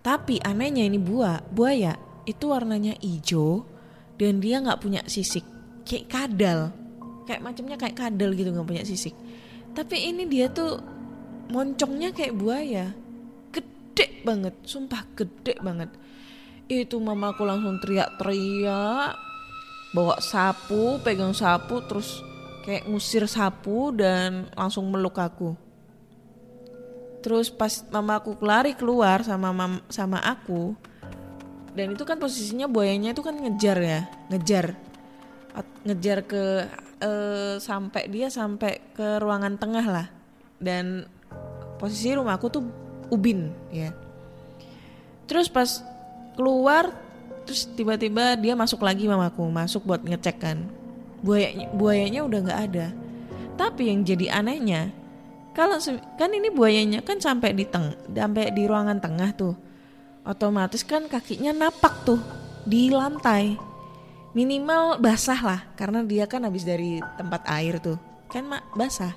Tapi 0.00 0.40
anehnya 0.40 0.88
ini 0.88 0.96
buah 0.96 1.44
buaya 1.52 2.00
itu 2.24 2.48
warnanya 2.48 2.96
hijau 3.04 3.68
dan 4.16 4.40
dia 4.40 4.64
nggak 4.64 4.80
punya 4.80 5.00
sisik. 5.04 5.44
Kayak 5.84 6.08
kadal. 6.08 6.60
Kayak 7.28 7.44
macamnya 7.44 7.76
kayak 7.76 7.96
kadal 8.00 8.32
gitu 8.32 8.48
nggak 8.48 8.68
punya 8.68 8.84
sisik 8.88 9.12
tapi 9.74 10.10
ini 10.10 10.26
dia 10.26 10.50
tuh 10.50 10.82
moncongnya 11.50 12.10
kayak 12.14 12.36
buaya. 12.36 12.86
Gede 13.50 14.22
banget 14.22 14.54
sumpah 14.66 15.02
gede 15.14 15.58
banget. 15.62 15.90
Itu 16.70 17.02
mamaku 17.02 17.42
langsung 17.42 17.82
teriak-teriak 17.82 19.14
bawa 19.90 20.22
sapu 20.22 21.02
pegang 21.02 21.34
sapu 21.34 21.82
terus 21.82 22.22
kayak 22.62 22.86
ngusir 22.86 23.26
sapu 23.26 23.90
dan 23.90 24.46
langsung 24.54 24.86
meluk 24.86 25.18
aku. 25.18 25.58
Terus 27.20 27.52
pas 27.52 27.84
mamaku 27.90 28.38
lari 28.40 28.72
keluar 28.78 29.26
sama 29.26 29.52
mam- 29.52 29.84
sama 29.92 30.22
aku 30.22 30.72
dan 31.74 31.94
itu 31.94 32.02
kan 32.02 32.18
posisinya 32.18 32.66
buayanya 32.66 33.14
itu 33.14 33.22
kan 33.22 33.34
ngejar 33.38 33.78
ya 33.78 34.00
ngejar. 34.30 34.74
Ngejar 35.82 36.18
ke 36.26 36.44
eh, 37.00 37.56
sampai 37.58 38.06
dia 38.12 38.28
sampai 38.28 38.80
ke 38.94 39.18
ruangan 39.18 39.56
tengah 39.56 39.86
lah. 39.88 40.06
Dan 40.60 41.08
posisi 41.80 42.12
rumahku 42.12 42.52
tuh 42.52 42.64
ubin 43.08 43.50
ya. 43.72 43.90
Terus 45.24 45.48
pas 45.48 45.80
keluar 46.36 46.92
terus 47.48 47.66
tiba-tiba 47.72 48.36
dia 48.38 48.54
masuk 48.54 48.84
lagi 48.84 49.08
mamaku 49.08 49.48
masuk 49.48 49.88
buat 49.88 50.04
ngecek 50.04 50.36
kan. 50.38 50.58
Buayanya 51.24 51.66
buayanya 51.72 52.20
udah 52.28 52.38
nggak 52.44 52.60
ada. 52.70 52.86
Tapi 53.56 53.92
yang 53.92 54.04
jadi 54.04 54.40
anehnya 54.40 54.92
kalau 55.56 55.76
kan 56.16 56.30
ini 56.30 56.48
buayanya 56.48 57.02
kan 57.02 57.18
sampai 57.18 57.52
di 57.56 57.66
teng 57.66 57.96
sampai 58.12 58.52
di 58.52 58.68
ruangan 58.68 59.00
tengah 59.00 59.30
tuh. 59.34 59.56
Otomatis 60.20 60.84
kan 60.84 61.08
kakinya 61.08 61.50
napak 61.56 62.04
tuh 62.04 62.20
di 62.68 62.92
lantai 62.92 63.69
minimal 64.30 65.02
basah 65.02 65.40
lah 65.40 65.60
karena 65.74 66.06
dia 66.06 66.24
kan 66.30 66.46
habis 66.46 66.62
dari 66.62 67.02
tempat 67.18 67.42
air 67.50 67.82
tuh. 67.82 67.98
Kan 68.30 68.46
mak? 68.46 68.62
Basah. 68.78 69.14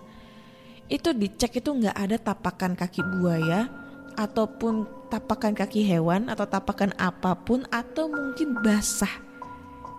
Itu 0.89 1.13
dicek 1.13 1.61
itu 1.61 1.69
nggak 1.69 1.97
ada 1.97 2.17
tapakan 2.17 2.73
kaki 2.73 3.01
buaya 3.01 3.69
ataupun 4.13 4.85
tapakan 5.09 5.53
kaki 5.53 5.85
hewan 5.85 6.29
atau 6.29 6.45
tapakan 6.45 6.93
apa 6.97 7.37
pun 7.37 7.65
atau 7.69 8.09
mungkin 8.09 8.57
basah. 8.61 9.21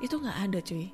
Itu 0.03 0.19
nggak 0.19 0.39
ada 0.51 0.59
cuy. 0.63 0.91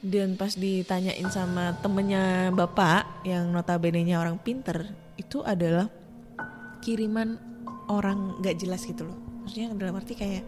Dan 0.00 0.40
pas 0.40 0.56
ditanyain 0.56 1.28
sama 1.28 1.76
temennya 1.84 2.48
bapak 2.56 3.26
yang 3.28 3.52
notabene-nya 3.52 4.16
orang 4.16 4.40
pinter 4.40 4.88
itu 5.20 5.44
adalah 5.44 5.92
kiriman 6.80 7.36
orang 7.92 8.40
nggak 8.40 8.56
jelas 8.56 8.88
gitu 8.88 9.04
loh. 9.04 9.18
Maksudnya 9.44 9.76
dalam 9.76 10.00
arti 10.00 10.16
kayak 10.16 10.44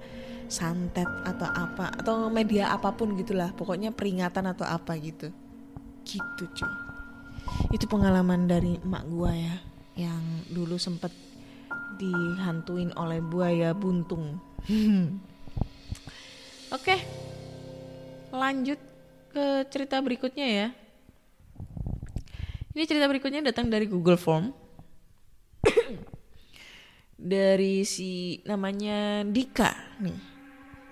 santet 0.53 1.09
atau 1.25 1.49
apa 1.49 1.89
atau 1.97 2.29
media 2.29 2.69
apa 2.69 2.93
pun 2.93 3.17
gitulah 3.17 3.57
pokoknya 3.57 3.97
peringatan 3.97 4.53
atau 4.53 4.69
apa 4.69 4.93
gitu. 5.01 5.33
Gitu 6.05 6.45
cuy 6.53 6.93
itu 7.73 7.85
pengalaman 7.89 8.49
dari 8.49 8.79
emak 8.81 9.05
gua 9.09 9.33
ya 9.33 9.57
yang 9.97 10.23
dulu 10.49 10.77
sempet 10.81 11.13
dihantuin 11.97 12.93
oleh 12.97 13.21
buaya 13.21 13.73
buntung. 13.77 14.41
Oke 16.77 16.97
lanjut 18.33 18.81
ke 19.33 19.69
cerita 19.69 20.01
berikutnya 20.01 20.49
ya. 20.49 20.69
Ini 22.73 22.89
cerita 22.89 23.05
berikutnya 23.05 23.45
datang 23.45 23.69
dari 23.69 23.85
Google 23.85 24.17
Form. 24.17 24.49
Dari 27.23 27.87
si 27.87 28.43
namanya 28.49 29.23
Dika 29.23 29.71
nih 30.03 30.32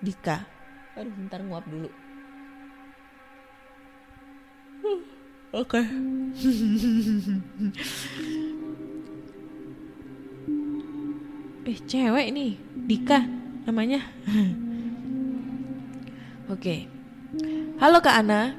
Dika. 0.01 0.41
Aduh 0.97 1.13
bentar 1.13 1.37
nguap 1.45 1.65
dulu. 1.69 1.89
Oke. 5.53 5.81
Eh 11.61 11.77
cewek 11.85 12.33
nih. 12.33 12.57
Dika 12.89 13.21
namanya. 13.69 14.01
Oke. 16.53 16.89
Halo 17.77 18.01
Kak 18.01 18.25
Ana. 18.25 18.57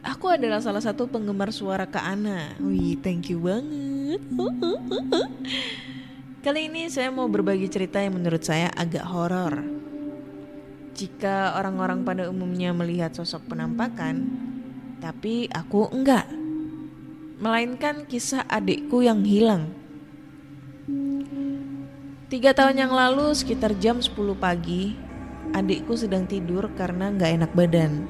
Aku 0.00 0.30
adalah 0.30 0.62
salah 0.62 0.80
satu 0.80 1.10
penggemar 1.10 1.50
suara 1.50 1.90
Kak 1.90 2.06
Ana. 2.06 2.54
Wih, 2.62 2.94
thank 3.02 3.34
you 3.34 3.42
banget. 3.42 4.22
Kali 6.46 6.70
ini 6.70 6.88
saya 6.88 7.10
mau 7.10 7.26
berbagi 7.26 7.68
cerita 7.68 8.00
yang 8.00 8.16
menurut 8.16 8.40
saya 8.40 8.72
agak 8.72 9.04
horor. 9.04 9.60
Jika 10.94 11.54
orang-orang 11.56 12.02
pada 12.02 12.26
umumnya 12.26 12.74
melihat 12.74 13.14
sosok 13.14 13.54
penampakan, 13.54 14.26
tapi 15.00 15.46
aku 15.50 15.88
enggak. 15.90 16.28
Melainkan 17.40 18.04
kisah 18.04 18.44
adikku 18.44 19.00
yang 19.00 19.24
hilang. 19.24 19.72
Tiga 22.30 22.54
tahun 22.54 22.78
yang 22.78 22.92
lalu 22.94 23.34
sekitar 23.34 23.74
jam 23.80 23.98
10 23.98 24.14
pagi, 24.38 24.94
adikku 25.50 25.98
sedang 25.98 26.30
tidur 26.30 26.70
karena 26.78 27.10
nggak 27.10 27.32
enak 27.42 27.50
badan. 27.56 28.06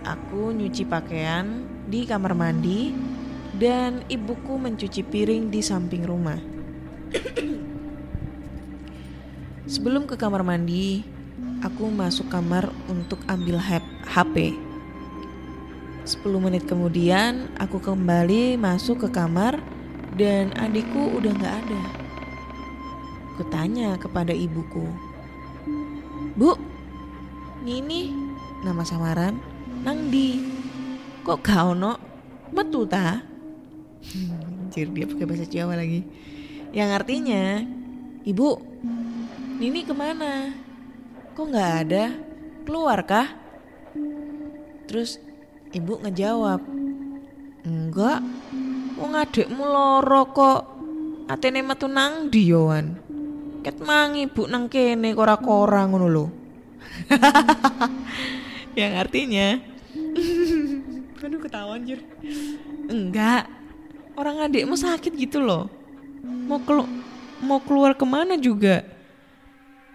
Aku 0.00 0.48
nyuci 0.56 0.88
pakaian 0.88 1.66
di 1.84 2.08
kamar 2.08 2.32
mandi 2.32 2.96
dan 3.60 4.00
ibuku 4.08 4.56
mencuci 4.56 5.04
piring 5.04 5.52
di 5.52 5.60
samping 5.60 6.08
rumah. 6.08 6.40
Sebelum 9.76 10.08
ke 10.08 10.16
kamar 10.16 10.40
mandi, 10.40 11.04
aku 11.60 11.92
masuk 11.92 12.32
kamar 12.32 12.72
untuk 12.88 13.20
ambil 13.28 13.60
HP. 14.08 14.56
10 16.04 16.24
menit 16.40 16.64
kemudian, 16.64 17.52
aku 17.60 17.78
kembali 17.78 18.56
masuk 18.56 19.06
ke 19.06 19.08
kamar 19.12 19.60
dan 20.16 20.50
adikku 20.56 21.20
udah 21.20 21.32
nggak 21.36 21.56
ada. 21.64 21.82
Aku 23.36 23.46
tanya 23.52 23.96
kepada 24.00 24.32
ibuku, 24.32 24.84
Bu, 26.36 26.56
Nini, 27.60 28.12
nama 28.64 28.80
samaran, 28.80 29.36
nang 29.84 30.08
di, 30.08 30.40
kok 31.20 31.44
kau 31.44 31.76
no, 31.76 32.00
metu 32.48 32.88
ta? 32.88 33.20
Anjir 34.70 34.88
dia 34.88 35.04
pakai 35.04 35.28
bahasa 35.28 35.44
Jawa 35.44 35.76
lagi. 35.76 36.00
Yang 36.72 36.90
artinya, 36.96 37.60
ibu, 38.24 38.56
Nini 39.60 39.84
ke 39.84 39.92
mana? 39.92 40.56
Kok 41.36 41.46
nggak 41.46 41.72
ada? 41.86 42.04
Keluar 42.66 43.00
kah? 43.06 43.28
Terus 44.90 45.22
ibu 45.70 46.02
ngejawab, 46.02 46.60
enggak, 47.62 48.20
wong 48.98 49.12
adikmu 49.14 49.62
loro 49.62 50.22
kok. 50.34 50.62
Atene 51.30 51.62
metu 51.62 51.86
nang 51.86 52.26
ndi 52.26 52.50
yoan? 52.50 52.98
Ket 53.62 53.78
mang 53.78 54.18
ibu 54.18 54.50
nang 54.50 54.66
kene 54.66 55.14
kora-kora 55.14 55.86
ngono 55.86 56.06
lho. 56.10 56.26
Yang 58.80 58.92
artinya 59.06 59.48
Aduh 61.24 61.40
ketawa 61.42 61.76
anjir 61.76 62.00
Enggak 62.88 63.46
Orang 64.16 64.40
adikmu 64.40 64.74
sakit 64.76 65.14
gitu 65.16 65.40
loh 65.42 65.68
Mau 66.24 66.60
kelu 66.64 66.84
mau 67.40 67.56
keluar 67.64 67.96
ke 67.96 68.04
mana 68.04 68.36
juga 68.36 68.84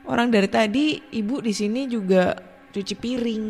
Orang 0.06 0.30
dari 0.30 0.46
tadi 0.46 1.02
ibu 1.18 1.42
di 1.42 1.50
sini 1.50 1.90
juga 1.90 2.38
cuci 2.70 2.94
piring. 2.94 3.46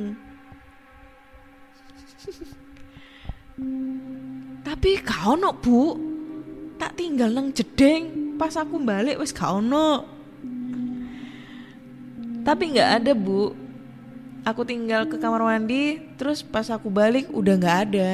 Tapi 4.64 4.92
kau 5.04 5.36
no 5.36 5.52
bu. 5.52 6.00
Tak 6.80 6.96
tinggal 6.96 7.32
nang 7.32 7.52
jedeng. 7.52 8.36
Pas 8.40 8.56
aku 8.56 8.80
balik 8.84 9.16
wes 9.16 9.32
kau 9.32 9.64
no 9.64 10.04
Tapi 12.44 12.64
nggak 12.76 13.04
ada 13.04 13.12
bu. 13.12 13.52
Aku 14.46 14.62
tinggal 14.62 15.10
ke 15.10 15.18
kamar 15.18 15.42
mandi 15.42 15.98
Terus 16.22 16.46
pas 16.46 16.70
aku 16.70 16.88
balik 16.88 17.28
udah 17.36 17.56
nggak 17.60 17.78
ada. 17.92 18.12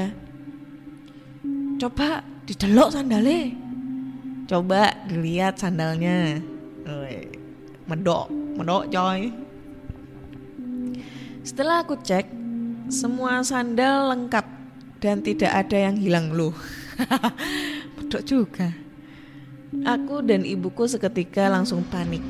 Coba 1.77 2.25
didelok 2.49 2.89
sandalnya. 2.89 3.53
Coba 4.49 4.97
dilihat 5.05 5.61
sandalnya 5.61 6.41
Medok 7.91 8.31
Medok 8.55 8.87
coy 8.87 9.35
Setelah 11.43 11.83
aku 11.83 11.99
cek 11.99 12.31
Semua 12.87 13.43
sandal 13.43 14.15
lengkap 14.15 14.47
Dan 15.03 15.19
tidak 15.19 15.51
ada 15.51 15.91
yang 15.91 15.99
hilang 15.99 16.31
loh 16.31 16.55
Medok 17.99 18.23
juga 18.23 18.71
Aku 19.83 20.23
dan 20.23 20.47
ibuku 20.47 20.87
seketika 20.87 21.51
langsung 21.51 21.83
panik 21.83 22.23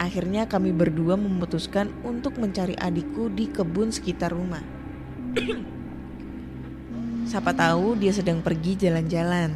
Akhirnya 0.00 0.48
kami 0.48 0.72
berdua 0.72 1.16
memutuskan 1.20 1.92
untuk 2.00 2.40
mencari 2.40 2.72
adikku 2.72 3.28
di 3.28 3.52
kebun 3.52 3.92
sekitar 3.92 4.32
rumah. 4.32 4.64
Siapa 7.28 7.52
tahu 7.52 8.00
dia 8.00 8.08
sedang 8.08 8.40
pergi 8.40 8.80
jalan-jalan, 8.80 9.52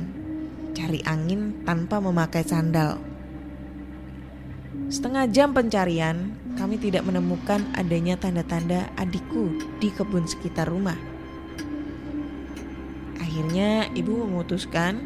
cari 0.76 1.00
angin 1.08 1.64
tanpa 1.64 1.96
memakai 1.96 2.44
sandal. 2.44 3.13
Setengah 4.94 5.26
jam 5.26 5.50
pencarian, 5.50 6.38
kami 6.54 6.78
tidak 6.78 7.02
menemukan 7.02 7.66
adanya 7.74 8.14
tanda-tanda 8.14 8.86
adikku 8.94 9.58
di 9.82 9.90
kebun 9.90 10.22
sekitar 10.22 10.70
rumah. 10.70 10.94
Akhirnya 13.18 13.90
ibu 13.98 14.22
memutuskan 14.22 15.02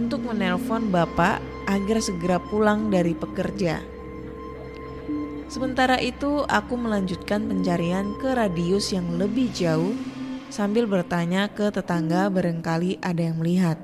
untuk 0.00 0.24
menelpon 0.24 0.88
bapak 0.88 1.44
agar 1.68 2.00
segera 2.00 2.40
pulang 2.40 2.88
dari 2.88 3.12
pekerja. 3.12 3.84
Sementara 5.52 6.00
itu, 6.00 6.48
aku 6.48 6.80
melanjutkan 6.80 7.52
pencarian 7.52 8.16
ke 8.24 8.32
radius 8.32 8.96
yang 8.96 9.20
lebih 9.20 9.52
jauh 9.52 9.92
sambil 10.48 10.88
bertanya 10.88 11.52
ke 11.52 11.68
tetangga 11.68 12.32
barangkali 12.32 13.04
ada 13.04 13.20
yang 13.28 13.36
melihat. 13.36 13.76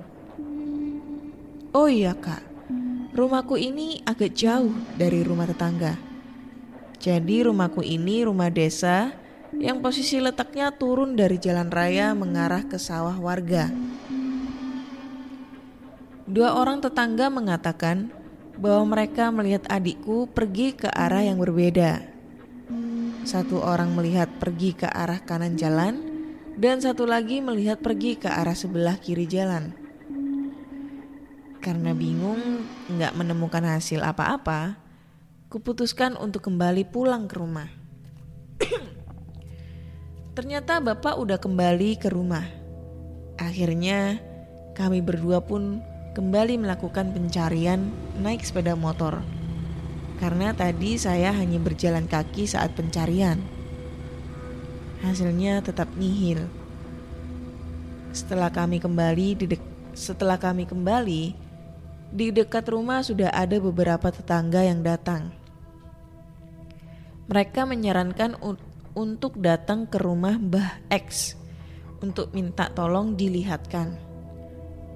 Oh 1.76 1.84
iya 1.84 2.16
kak, 2.16 2.53
rumahku 3.14 3.54
ini 3.54 4.02
agak 4.02 4.34
jauh 4.34 4.74
dari 4.98 5.22
rumah 5.22 5.46
tetangga. 5.46 5.94
Jadi 6.98 7.46
rumahku 7.46 7.78
ini 7.86 8.26
rumah 8.26 8.50
desa 8.50 9.14
yang 9.54 9.78
posisi 9.78 10.18
letaknya 10.18 10.74
turun 10.74 11.14
dari 11.14 11.38
jalan 11.38 11.70
raya 11.70 12.10
mengarah 12.10 12.66
ke 12.66 12.74
sawah 12.74 13.14
warga. 13.14 13.70
Dua 16.26 16.58
orang 16.58 16.82
tetangga 16.82 17.30
mengatakan 17.30 18.10
bahwa 18.58 18.98
mereka 18.98 19.30
melihat 19.30 19.62
adikku 19.70 20.26
pergi 20.34 20.74
ke 20.74 20.90
arah 20.90 21.22
yang 21.22 21.38
berbeda. 21.38 22.02
Satu 23.22 23.62
orang 23.62 23.94
melihat 23.94 24.26
pergi 24.42 24.74
ke 24.74 24.90
arah 24.90 25.22
kanan 25.22 25.54
jalan, 25.54 26.02
dan 26.58 26.82
satu 26.82 27.06
lagi 27.06 27.38
melihat 27.38 27.78
pergi 27.78 28.18
ke 28.18 28.26
arah 28.26 28.58
sebelah 28.58 28.98
kiri 28.98 29.30
jalan. 29.30 29.83
Karena 31.64 31.96
bingung 31.96 32.60
nggak 32.92 33.16
menemukan 33.16 33.64
hasil 33.64 34.04
apa-apa, 34.04 34.76
kuputuskan 35.48 36.12
untuk 36.20 36.44
kembali 36.44 36.84
pulang 36.92 37.24
ke 37.24 37.40
rumah. 37.40 37.72
Ternyata 40.36 40.84
bapak 40.84 41.16
udah 41.16 41.40
kembali 41.40 41.96
ke 41.96 42.12
rumah. 42.12 42.44
Akhirnya 43.40 44.20
kami 44.76 45.00
berdua 45.00 45.40
pun 45.40 45.80
kembali 46.12 46.60
melakukan 46.60 47.16
pencarian 47.16 47.88
naik 48.20 48.44
sepeda 48.44 48.76
motor. 48.76 49.24
Karena 50.20 50.52
tadi 50.52 51.00
saya 51.00 51.32
hanya 51.32 51.56
berjalan 51.64 52.04
kaki 52.04 52.44
saat 52.44 52.76
pencarian. 52.76 53.40
Hasilnya 55.00 55.64
tetap 55.64 55.88
nihil. 55.96 56.44
Setelah 58.12 58.52
kami 58.52 58.84
kembali 58.84 59.28
di 59.40 59.46
setelah 59.96 60.36
kami 60.36 60.68
kembali 60.68 61.43
di 62.14 62.30
dekat 62.30 62.70
rumah 62.70 63.02
sudah 63.02 63.34
ada 63.34 63.58
beberapa 63.58 64.14
tetangga 64.14 64.62
yang 64.62 64.86
datang. 64.86 65.34
Mereka 67.26 67.66
menyarankan 67.66 68.38
un- 68.38 68.62
untuk 68.94 69.34
datang 69.42 69.90
ke 69.90 69.98
rumah 69.98 70.38
Mbah 70.38 70.86
X 70.94 71.34
untuk 71.98 72.30
minta 72.30 72.70
tolong 72.70 73.18
dilihatkan. 73.18 73.98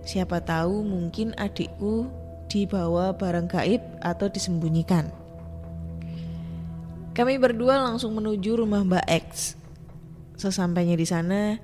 Siapa 0.07 0.39
tahu 0.47 0.87
mungkin 0.87 1.35
adikku 1.35 2.07
dibawa 2.47 3.19
barang 3.19 3.51
gaib 3.51 3.83
atau 3.99 4.31
disembunyikan. 4.31 5.11
Kami 7.19 7.35
berdua 7.43 7.83
langsung 7.83 8.15
menuju 8.15 8.63
rumah 8.63 8.87
Mbak 8.87 9.07
X. 9.11 9.59
Sesampainya 10.39 10.95
di 10.95 11.03
sana, 11.03 11.59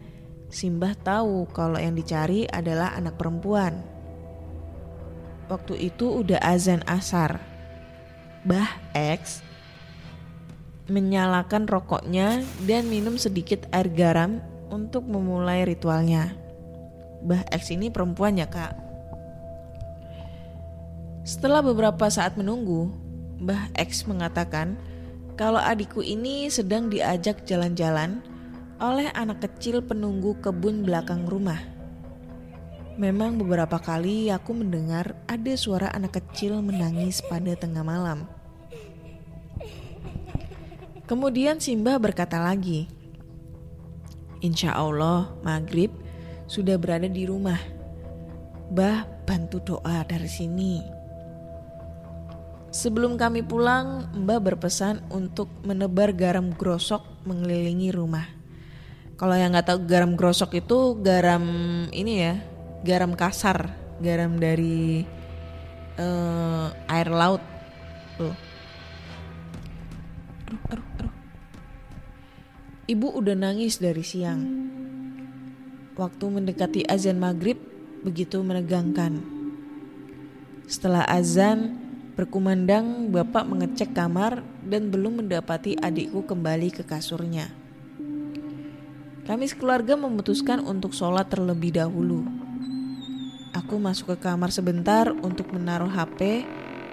Simbah 0.50 0.94
tahu 0.98 1.50
kalau 1.50 1.78
yang 1.82 1.94
dicari 1.94 2.46
adalah 2.46 2.94
anak 2.94 3.18
perempuan. 3.18 3.93
Waktu 5.46 5.92
itu 5.92 6.24
udah 6.24 6.40
azan 6.40 6.80
asar. 6.88 7.40
Mbah 8.44 8.68
X 8.92 9.40
menyalakan 10.88 11.64
rokoknya 11.64 12.44
dan 12.68 12.92
minum 12.92 13.16
sedikit 13.16 13.64
air 13.72 13.88
garam 13.88 14.40
untuk 14.68 15.08
memulai 15.08 15.64
ritualnya. 15.64 16.36
Mbah 17.24 17.48
X 17.48 17.72
ini 17.72 17.88
perempuan 17.88 18.36
ya 18.36 18.44
kak. 18.44 18.76
Setelah 21.24 21.64
beberapa 21.64 22.04
saat 22.12 22.36
menunggu, 22.36 22.92
Mbah 23.40 23.72
X 23.80 24.04
mengatakan 24.04 24.76
kalau 25.40 25.56
adikku 25.56 26.04
ini 26.04 26.52
sedang 26.52 26.92
diajak 26.92 27.48
jalan-jalan 27.48 28.20
oleh 28.76 29.08
anak 29.16 29.40
kecil 29.40 29.80
penunggu 29.80 30.36
kebun 30.44 30.84
belakang 30.84 31.24
rumah. 31.24 31.73
Memang 32.94 33.42
beberapa 33.42 33.82
kali 33.82 34.30
aku 34.30 34.54
mendengar 34.54 35.18
ada 35.26 35.52
suara 35.58 35.90
anak 35.90 36.22
kecil 36.22 36.62
menangis 36.62 37.18
pada 37.26 37.58
tengah 37.58 37.82
malam. 37.82 38.30
Kemudian 41.04 41.58
Simbah 41.58 41.98
berkata 41.98 42.38
lagi, 42.38 42.86
Insya 44.44 44.78
Allah 44.78 45.34
maghrib 45.42 45.90
sudah 46.46 46.78
berada 46.78 47.10
di 47.10 47.26
rumah. 47.26 47.58
Bah 48.70 49.08
bantu 49.26 49.74
doa 49.74 50.06
dari 50.06 50.30
sini. 50.30 50.78
Sebelum 52.74 53.18
kami 53.18 53.42
pulang, 53.42 54.10
Mbah 54.14 54.38
berpesan 54.38 55.02
untuk 55.10 55.50
menebar 55.66 56.14
garam 56.14 56.54
grosok 56.54 57.26
mengelilingi 57.26 57.90
rumah. 57.90 58.26
Kalau 59.14 59.34
yang 59.38 59.54
nggak 59.54 59.66
tahu 59.70 59.78
garam 59.86 60.18
grosok 60.18 60.58
itu 60.58 60.98
garam 60.98 61.44
ini 61.94 62.14
ya, 62.18 62.34
garam 62.84 63.16
kasar, 63.16 63.72
garam 64.04 64.36
dari 64.36 65.08
eh, 65.96 66.68
air 66.92 67.08
laut. 67.08 67.40
Tuh. 68.20 68.36
Ibu 72.84 73.16
udah 73.16 73.32
nangis 73.32 73.80
dari 73.80 74.04
siang. 74.04 74.44
Waktu 75.96 76.24
mendekati 76.28 76.84
azan 76.84 77.16
maghrib 77.16 77.56
begitu 78.04 78.44
menegangkan. 78.44 79.24
Setelah 80.68 81.08
azan 81.08 81.80
berkumandang, 82.12 83.08
bapak 83.08 83.48
mengecek 83.48 83.96
kamar 83.96 84.44
dan 84.60 84.92
belum 84.92 85.24
mendapati 85.24 85.80
adikku 85.80 86.28
kembali 86.28 86.76
ke 86.76 86.84
kasurnya. 86.84 87.48
Kami 89.24 89.48
sekeluarga 89.48 89.96
memutuskan 89.96 90.60
untuk 90.60 90.92
sholat 90.92 91.32
terlebih 91.32 91.72
dahulu. 91.72 92.28
Aku 93.54 93.78
masuk 93.78 94.18
ke 94.18 94.26
kamar 94.26 94.50
sebentar 94.50 95.14
untuk 95.14 95.54
menaruh 95.54 95.86
HP 95.86 96.42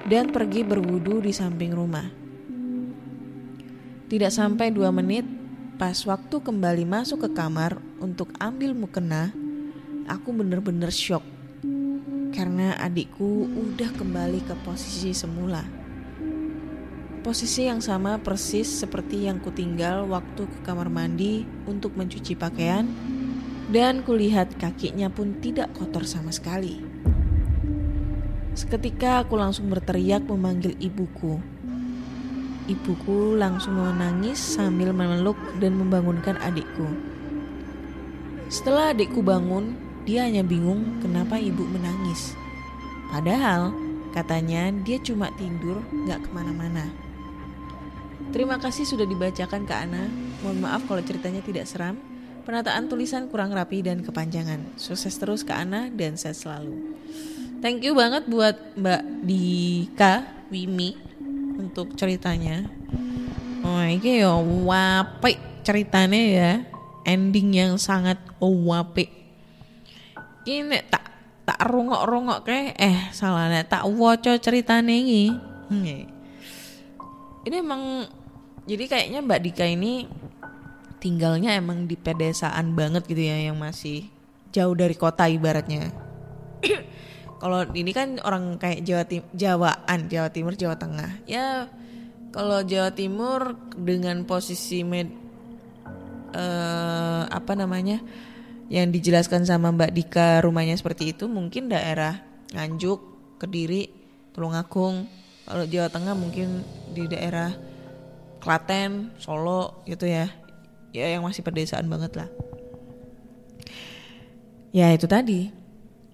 dan 0.06 0.30
pergi 0.30 0.62
berwudu 0.62 1.18
di 1.18 1.34
samping 1.34 1.74
rumah. 1.74 2.06
Tidak 4.06 4.30
sampai 4.30 4.70
dua 4.70 4.94
menit, 4.94 5.26
pas 5.82 5.98
waktu 6.06 6.38
kembali 6.38 6.86
masuk 6.86 7.26
ke 7.26 7.30
kamar 7.34 7.82
untuk 7.98 8.30
ambil 8.38 8.78
mukena, 8.78 9.34
aku 10.06 10.30
bener-bener 10.30 10.94
shock. 10.94 11.26
Karena 12.30 12.78
adikku 12.78 13.50
udah 13.50 13.90
kembali 13.98 14.46
ke 14.46 14.54
posisi 14.62 15.18
semula. 15.18 15.66
Posisi 17.26 17.66
yang 17.66 17.82
sama 17.82 18.22
persis 18.22 18.70
seperti 18.70 19.26
yang 19.26 19.42
kutinggal 19.42 20.06
waktu 20.06 20.46
ke 20.46 20.60
kamar 20.62 20.94
mandi 20.94 21.42
untuk 21.66 21.98
mencuci 21.98 22.38
pakaian 22.38 22.86
dan 23.72 24.04
kulihat 24.04 24.60
kakinya 24.60 25.08
pun 25.08 25.40
tidak 25.40 25.72
kotor 25.72 26.04
sama 26.04 26.36
sekali. 26.36 26.84
Seketika 28.52 29.24
aku 29.24 29.40
langsung 29.40 29.72
berteriak 29.72 30.28
memanggil 30.28 30.76
ibuku. 30.76 31.40
Ibuku 32.68 33.40
langsung 33.40 33.80
menangis 33.80 34.38
sambil 34.38 34.92
memeluk 34.92 35.40
dan 35.64 35.80
membangunkan 35.80 36.36
adikku. 36.44 36.84
Setelah 38.52 38.92
adikku 38.92 39.24
bangun, 39.24 39.80
dia 40.04 40.28
hanya 40.28 40.44
bingung 40.44 41.00
kenapa 41.00 41.40
ibu 41.40 41.64
menangis. 41.64 42.36
Padahal 43.08 43.72
katanya 44.12 44.68
dia 44.84 45.00
cuma 45.00 45.32
tidur 45.40 45.80
gak 46.12 46.28
ke 46.28 46.30
mana-mana. 46.36 46.92
Terima 48.36 48.60
kasih 48.60 48.84
sudah 48.84 49.08
dibacakan 49.08 49.64
Kak 49.64 49.80
Ana. 49.88 50.12
Mohon 50.44 50.60
maaf 50.60 50.82
kalau 50.92 51.04
ceritanya 51.08 51.40
tidak 51.40 51.68
seram. 51.72 52.11
Penataan 52.42 52.90
tulisan 52.90 53.30
kurang 53.30 53.54
rapi 53.54 53.86
dan 53.86 54.02
kepanjangan. 54.02 54.74
Sukses 54.74 55.14
terus 55.22 55.46
Kak 55.46 55.62
Ana 55.62 55.94
dan 55.94 56.18
sehat 56.18 56.42
selalu. 56.42 56.98
Thank 57.62 57.86
you 57.86 57.94
banget 57.94 58.26
buat 58.26 58.58
Mbak 58.74 59.04
Dika 59.22 60.14
Wimi 60.50 60.98
untuk 61.62 61.94
ceritanya. 61.94 62.66
Oh 63.62 63.86
ini 63.86 64.26
ya 64.26 64.34
wape 64.42 65.38
ceritanya 65.62 66.22
ya. 66.22 66.52
Ending 67.06 67.54
yang 67.54 67.74
sangat 67.78 68.18
wape. 68.42 69.06
Ini 70.50 70.82
tak 70.90 71.14
tak 71.46 71.62
rungok-rungok 71.70 72.42
kayak 72.42 72.74
eh 72.82 73.14
salah 73.14 73.54
nek 73.54 73.70
tak 73.70 73.86
woco 73.86 74.34
ceritanya 74.42 74.94
ini. 74.94 75.30
Hmm. 75.70 75.86
Ini 77.46 77.56
emang 77.62 78.10
jadi 78.66 78.90
kayaknya 78.90 79.20
Mbak 79.22 79.42
Dika 79.46 79.66
ini 79.70 80.10
tinggalnya 81.02 81.58
emang 81.58 81.90
di 81.90 81.98
pedesaan 81.98 82.78
banget 82.78 83.10
gitu 83.10 83.26
ya 83.26 83.50
yang 83.50 83.58
masih 83.58 84.08
jauh 84.54 84.78
dari 84.78 84.94
kota 84.94 85.26
ibaratnya. 85.26 85.90
kalau 87.42 87.66
ini 87.74 87.90
kan 87.90 88.22
orang 88.22 88.62
kayak 88.62 88.86
Jawa 88.86 89.04
Tim 89.10 89.26
Jawaan, 89.34 90.00
Jawa 90.06 90.30
Timur, 90.30 90.54
Jawa 90.54 90.78
Tengah. 90.78 91.26
Ya 91.26 91.66
kalau 92.30 92.62
Jawa 92.62 92.94
Timur 92.94 93.58
dengan 93.74 94.24
posisi 94.30 94.86
med 94.86 95.10
eh, 96.38 97.24
apa 97.26 97.58
namanya? 97.58 98.00
yang 98.72 98.88
dijelaskan 98.88 99.44
sama 99.44 99.68
Mbak 99.76 99.92
Dika 99.92 100.40
rumahnya 100.48 100.80
seperti 100.80 101.12
itu 101.12 101.28
mungkin 101.28 101.68
daerah 101.68 102.24
Nganjuk, 102.56 103.00
Kediri, 103.36 103.92
Tulungagung. 104.32 105.12
Kalau 105.44 105.68
Jawa 105.68 105.92
Tengah 105.92 106.16
mungkin 106.16 106.64
di 106.96 107.04
daerah 107.04 107.52
Klaten, 108.40 109.12
Solo 109.20 109.84
gitu 109.84 110.08
ya. 110.08 110.32
Ya 110.92 111.08
yang 111.08 111.24
masih 111.24 111.44
pedesaan 111.44 111.88
banget 111.88 112.20
lah. 112.20 112.30
Ya 114.72 114.92
itu 114.92 115.08
tadi. 115.08 115.52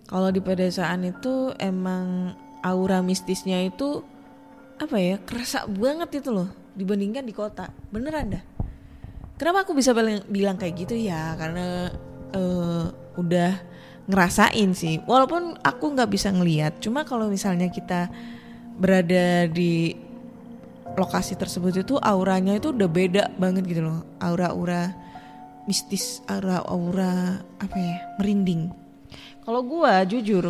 Kalau 0.08 0.32
di 0.32 0.40
pedesaan 0.40 1.04
itu 1.04 1.54
emang 1.60 2.38
aura 2.64 3.04
mistisnya 3.04 3.62
itu 3.66 4.02
apa 4.78 4.98
ya 5.02 5.18
kerasa 5.22 5.66
banget 5.66 6.22
itu 6.22 6.30
loh 6.34 6.50
dibandingkan 6.78 7.26
di 7.26 7.34
kota. 7.34 7.70
Beneran 7.90 8.38
dah. 8.38 8.44
Kenapa 9.38 9.70
aku 9.70 9.78
bisa 9.78 9.94
bilang, 10.26 10.58
kayak 10.58 10.74
gitu 10.82 10.98
ya? 10.98 11.38
Karena 11.38 11.94
eh, 12.34 12.86
udah 13.18 13.52
ngerasain 14.10 14.74
sih. 14.74 14.98
Walaupun 15.06 15.62
aku 15.62 15.94
nggak 15.94 16.10
bisa 16.10 16.34
ngeliat. 16.34 16.82
Cuma 16.82 17.06
kalau 17.06 17.30
misalnya 17.30 17.70
kita 17.70 18.10
berada 18.78 19.46
di 19.50 19.94
lokasi 20.98 21.38
tersebut 21.38 21.86
itu 21.86 21.96
auranya 22.02 22.58
itu 22.58 22.74
udah 22.74 22.90
beda 22.90 23.24
banget 23.38 23.70
gitu 23.70 23.86
loh. 23.86 24.02
Aura-aura 24.18 24.98
mistis, 25.70 26.26
aura-aura 26.26 27.38
apa 27.62 27.78
ya 27.78 28.18
merinding. 28.18 28.74
Kalau 29.46 29.62
gua 29.62 30.02
jujur 30.04 30.50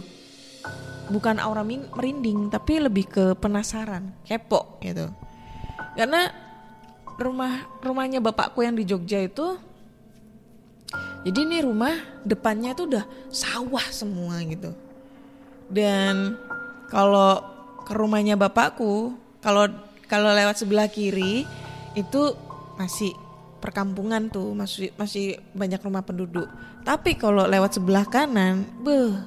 bukan 1.11 1.37
aura 1.43 1.67
merinding 1.67 2.47
tapi 2.47 2.79
lebih 2.79 3.11
ke 3.11 3.25
penasaran, 3.35 4.15
kepo 4.23 4.79
gitu. 4.79 5.11
Karena 5.99 6.31
rumah 7.19 7.67
rumahnya 7.83 8.23
bapakku 8.23 8.63
yang 8.63 8.73
di 8.79 8.87
Jogja 8.87 9.19
itu 9.19 9.59
Jadi 11.27 11.43
ini 11.43 11.59
rumah 11.59 11.91
depannya 12.23 12.71
tuh 12.71 12.87
udah 12.87 13.03
sawah 13.27 13.83
semua 13.91 14.39
gitu. 14.47 14.71
Dan 15.67 16.39
kalau 16.87 17.43
ke 17.83 17.91
rumahnya 17.91 18.39
bapakku, 18.39 19.11
kalau 19.43 19.67
kalau 20.07 20.31
lewat 20.31 20.63
sebelah 20.63 20.87
kiri 20.87 21.43
itu 21.93 22.21
masih 22.79 23.11
perkampungan 23.59 24.31
tuh, 24.31 24.55
masih 24.55 24.95
masih 24.95 25.35
banyak 25.51 25.83
rumah 25.83 26.03
penduduk. 26.03 26.47
Tapi 26.87 27.19
kalau 27.19 27.43
lewat 27.43 27.75
sebelah 27.75 28.07
kanan, 28.07 28.63
beh, 28.81 29.19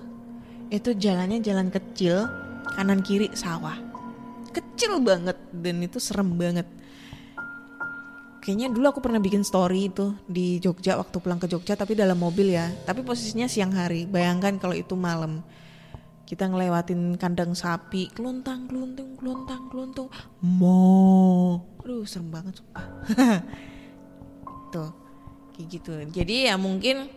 itu 0.72 0.96
jalannya 0.96 1.44
jalan 1.44 1.68
kecil, 1.68 2.24
kanan 2.72 3.04
kiri 3.04 3.28
sawah. 3.36 3.76
Kecil 4.50 4.98
banget 5.04 5.36
dan 5.52 5.76
itu 5.84 6.00
serem 6.00 6.34
banget. 6.34 6.66
Kayaknya 8.40 8.72
dulu 8.72 8.86
aku 8.88 9.00
pernah 9.04 9.20
bikin 9.20 9.44
story 9.44 9.92
itu 9.92 10.16
di 10.24 10.56
Jogja 10.64 10.96
waktu 10.96 11.20
pulang 11.20 11.36
ke 11.36 11.44
Jogja 11.44 11.76
tapi 11.76 11.92
dalam 11.92 12.16
mobil 12.16 12.56
ya. 12.56 12.72
Tapi 12.88 13.04
posisinya 13.04 13.44
siang 13.44 13.76
hari. 13.76 14.08
Bayangkan 14.08 14.56
kalau 14.56 14.72
itu 14.72 14.96
malam. 14.96 15.44
Kita 16.30 16.46
ngelewatin 16.46 17.18
kandang 17.18 17.58
sapi, 17.58 18.06
kelontang, 18.14 18.70
keluntung, 18.70 19.18
kelontang, 19.18 19.66
keluntung. 19.66 20.06
Mo. 20.38 21.58
Aduh, 21.82 22.06
serem 22.06 22.30
banget 22.30 22.62
sumpah. 22.62 22.86
Tuh. 24.78 24.94
Kayak 25.58 25.66
gitu. 25.74 25.90
Jadi 26.14 26.46
ya 26.46 26.54
mungkin 26.54 27.10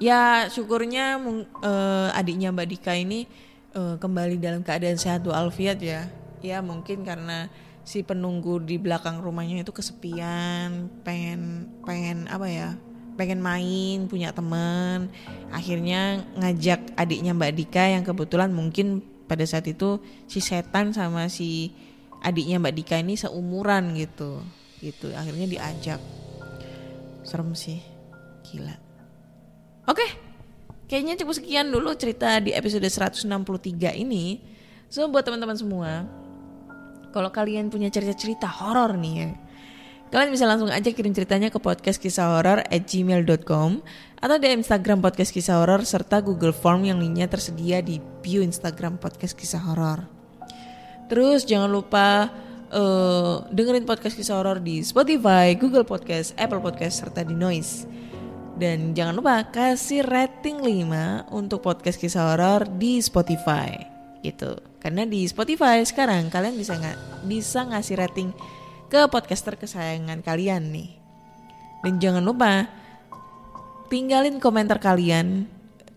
ya 0.00 0.48
syukurnya 0.48 1.20
eh, 1.60 2.08
adiknya 2.16 2.48
Mbak 2.48 2.68
Dika 2.72 2.96
ini 2.96 3.28
eh, 3.76 4.00
kembali 4.00 4.40
dalam 4.40 4.64
keadaan 4.64 4.96
sehat 4.96 5.20
walafiat 5.28 5.76
ya. 5.84 6.08
Ya 6.40 6.64
mungkin 6.64 7.04
karena 7.04 7.52
si 7.84 8.00
penunggu 8.00 8.56
di 8.56 8.80
belakang 8.80 9.20
rumahnya 9.20 9.68
itu 9.68 9.76
kesepian, 9.76 10.88
pengen 11.04 11.68
pengen 11.84 12.24
apa 12.32 12.48
ya? 12.48 12.72
Pengen 13.14 13.40
main, 13.40 14.06
punya 14.10 14.34
teman. 14.34 15.10
Akhirnya 15.50 16.22
ngajak 16.38 16.98
adiknya 16.98 17.32
Mbak 17.34 17.52
Dika 17.54 17.84
yang 17.90 18.02
kebetulan 18.02 18.50
mungkin 18.50 19.02
pada 19.24 19.46
saat 19.48 19.64
itu 19.70 20.02
si 20.28 20.38
setan 20.44 20.92
sama 20.92 21.30
si 21.32 21.72
adiknya 22.20 22.60
Mbak 22.60 22.74
Dika 22.74 22.96
ini 23.00 23.14
seumuran 23.16 23.96
gitu. 23.96 24.42
Gitu. 24.82 25.14
Akhirnya 25.14 25.46
diajak. 25.48 26.00
Serem 27.24 27.56
sih. 27.56 27.80
Gila. 28.44 28.76
Oke, 29.84 30.04
kayaknya 30.88 31.16
cukup 31.20 31.36
sekian 31.36 31.68
dulu 31.68 31.92
cerita 31.96 32.40
di 32.40 32.52
episode 32.52 32.84
163 32.84 33.24
ini. 34.00 34.40
So 34.88 35.08
buat 35.08 35.24
teman-teman 35.24 35.56
semua, 35.56 36.04
kalau 37.12 37.28
kalian 37.32 37.68
punya 37.68 37.88
cerita-cerita 37.92 38.48
horor 38.48 38.96
nih 38.96 39.14
ya, 39.16 39.28
kalian 40.12 40.30
bisa 40.30 40.44
langsung 40.44 40.68
aja 40.68 40.90
kirim 40.90 41.12
ceritanya 41.12 41.48
ke 41.48 41.58
podcast 41.60 42.00
kisah 42.00 42.36
horor 42.36 42.60
at 42.64 42.82
gmail.com 42.84 43.70
atau 44.24 44.36
di 44.40 44.48
Instagram 44.48 45.04
podcast 45.04 45.30
kisah 45.32 45.60
horor 45.60 45.84
serta 45.84 46.24
Google 46.24 46.56
Form 46.56 46.88
yang 46.88 46.96
linknya 46.96 47.28
tersedia 47.28 47.84
di 47.84 48.00
bio 48.24 48.40
Instagram 48.40 48.96
podcast 48.96 49.36
kisah 49.36 49.60
horor. 49.60 50.08
Terus 51.12 51.44
jangan 51.44 51.68
lupa 51.68 52.32
eh, 52.72 53.34
dengerin 53.52 53.84
podcast 53.84 54.16
kisah 54.16 54.40
horor 54.40 54.64
di 54.64 54.80
Spotify, 54.80 55.52
Google 55.52 55.84
Podcast, 55.84 56.32
Apple 56.40 56.64
Podcast 56.64 57.04
serta 57.04 57.20
di 57.20 57.36
Noise. 57.36 57.84
Dan 58.54 58.94
jangan 58.94 59.18
lupa 59.18 59.44
kasih 59.50 60.06
rating 60.06 60.62
5 60.62 61.34
untuk 61.34 61.60
podcast 61.60 61.98
kisah 61.98 62.32
horor 62.32 62.64
di 62.64 63.02
Spotify 63.02 63.76
gitu. 64.24 64.56
Karena 64.80 65.04
di 65.04 65.28
Spotify 65.28 65.84
sekarang 65.84 66.32
kalian 66.32 66.56
bisa 66.56 66.80
nggak 66.80 67.28
bisa 67.28 67.68
ngasih 67.68 68.00
rating 68.00 68.30
ke 68.88 69.06
podcaster 69.08 69.56
kesayangan 69.56 70.20
kalian 70.20 70.72
nih. 70.72 70.90
Dan 71.84 72.00
jangan 72.00 72.24
lupa 72.24 72.68
tinggalin 73.92 74.40
komentar 74.40 74.80
kalian 74.80 75.46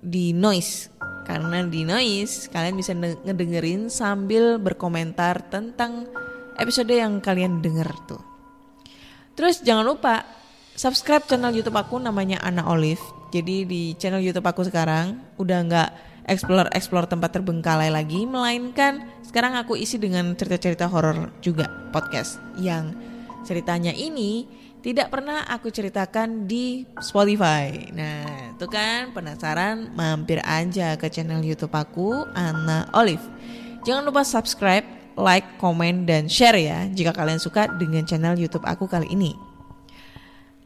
di 0.03 0.35
Noise 0.35 0.91
karena 1.27 1.63
di 1.67 1.83
Noise 1.83 2.51
kalian 2.51 2.75
bisa 2.75 2.95
nge- 2.95 3.23
ngedengerin 3.23 3.91
sambil 3.91 4.59
berkomentar 4.59 5.47
tentang 5.47 6.07
episode 6.55 6.91
yang 6.91 7.19
kalian 7.19 7.59
denger 7.59 7.87
tuh. 8.07 8.23
Terus 9.37 9.61
jangan 9.61 9.85
lupa 9.85 10.25
subscribe 10.73 11.25
channel 11.27 11.53
YouTube 11.53 11.77
aku 11.77 11.99
namanya 12.01 12.41
Ana 12.41 12.65
Olive. 12.69 13.01
Jadi 13.29 13.67
di 13.67 13.91
channel 13.99 14.23
YouTube 14.23 14.47
aku 14.47 14.63
sekarang 14.65 15.19
udah 15.35 15.59
nggak 15.67 15.89
explore 16.27 16.67
explore 16.75 17.07
tempat 17.07 17.39
terbengkalai 17.39 17.89
lagi, 17.89 18.27
melainkan 18.27 19.07
sekarang 19.23 19.55
aku 19.55 19.79
isi 19.79 19.97
dengan 19.97 20.35
cerita-cerita 20.35 20.85
horor 20.91 21.31
juga 21.39 21.71
podcast 21.95 22.37
yang 22.59 22.91
ceritanya 23.47 23.95
ini 23.95 24.45
tidak 24.83 25.09
pernah 25.11 25.43
aku 25.49 25.67
ceritakan 25.67 26.45
di 26.45 26.87
Spotify. 27.01 27.91
Nah, 27.91 28.55
itu 28.55 28.67
kan 28.69 29.11
penasaran 29.11 29.91
mampir 29.97 30.39
aja 30.45 30.95
ke 30.95 31.11
channel 31.11 31.41
YouTube 31.43 31.73
aku 31.73 32.23
Ana 32.37 32.87
Olive. 32.93 33.23
Jangan 33.83 34.07
lupa 34.07 34.21
subscribe, 34.23 34.85
like, 35.19 35.47
komen, 35.57 36.07
dan 36.07 36.31
share 36.31 36.59
ya 36.59 36.87
jika 36.91 37.11
kalian 37.11 37.41
suka 37.41 37.67
dengan 37.75 38.05
channel 38.07 38.37
YouTube 38.37 38.63
aku 38.63 38.85
kali 38.87 39.11
ini. 39.11 39.35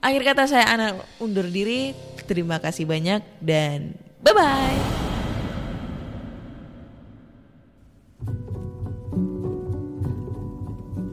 Akhir 0.02 0.22
kata 0.26 0.50
saya 0.50 0.66
Ana 0.70 0.98
undur 1.22 1.46
diri. 1.46 1.94
Terima 2.26 2.58
kasih 2.58 2.90
banyak 2.90 3.22
dan 3.42 3.98
bye-bye. 4.22 5.11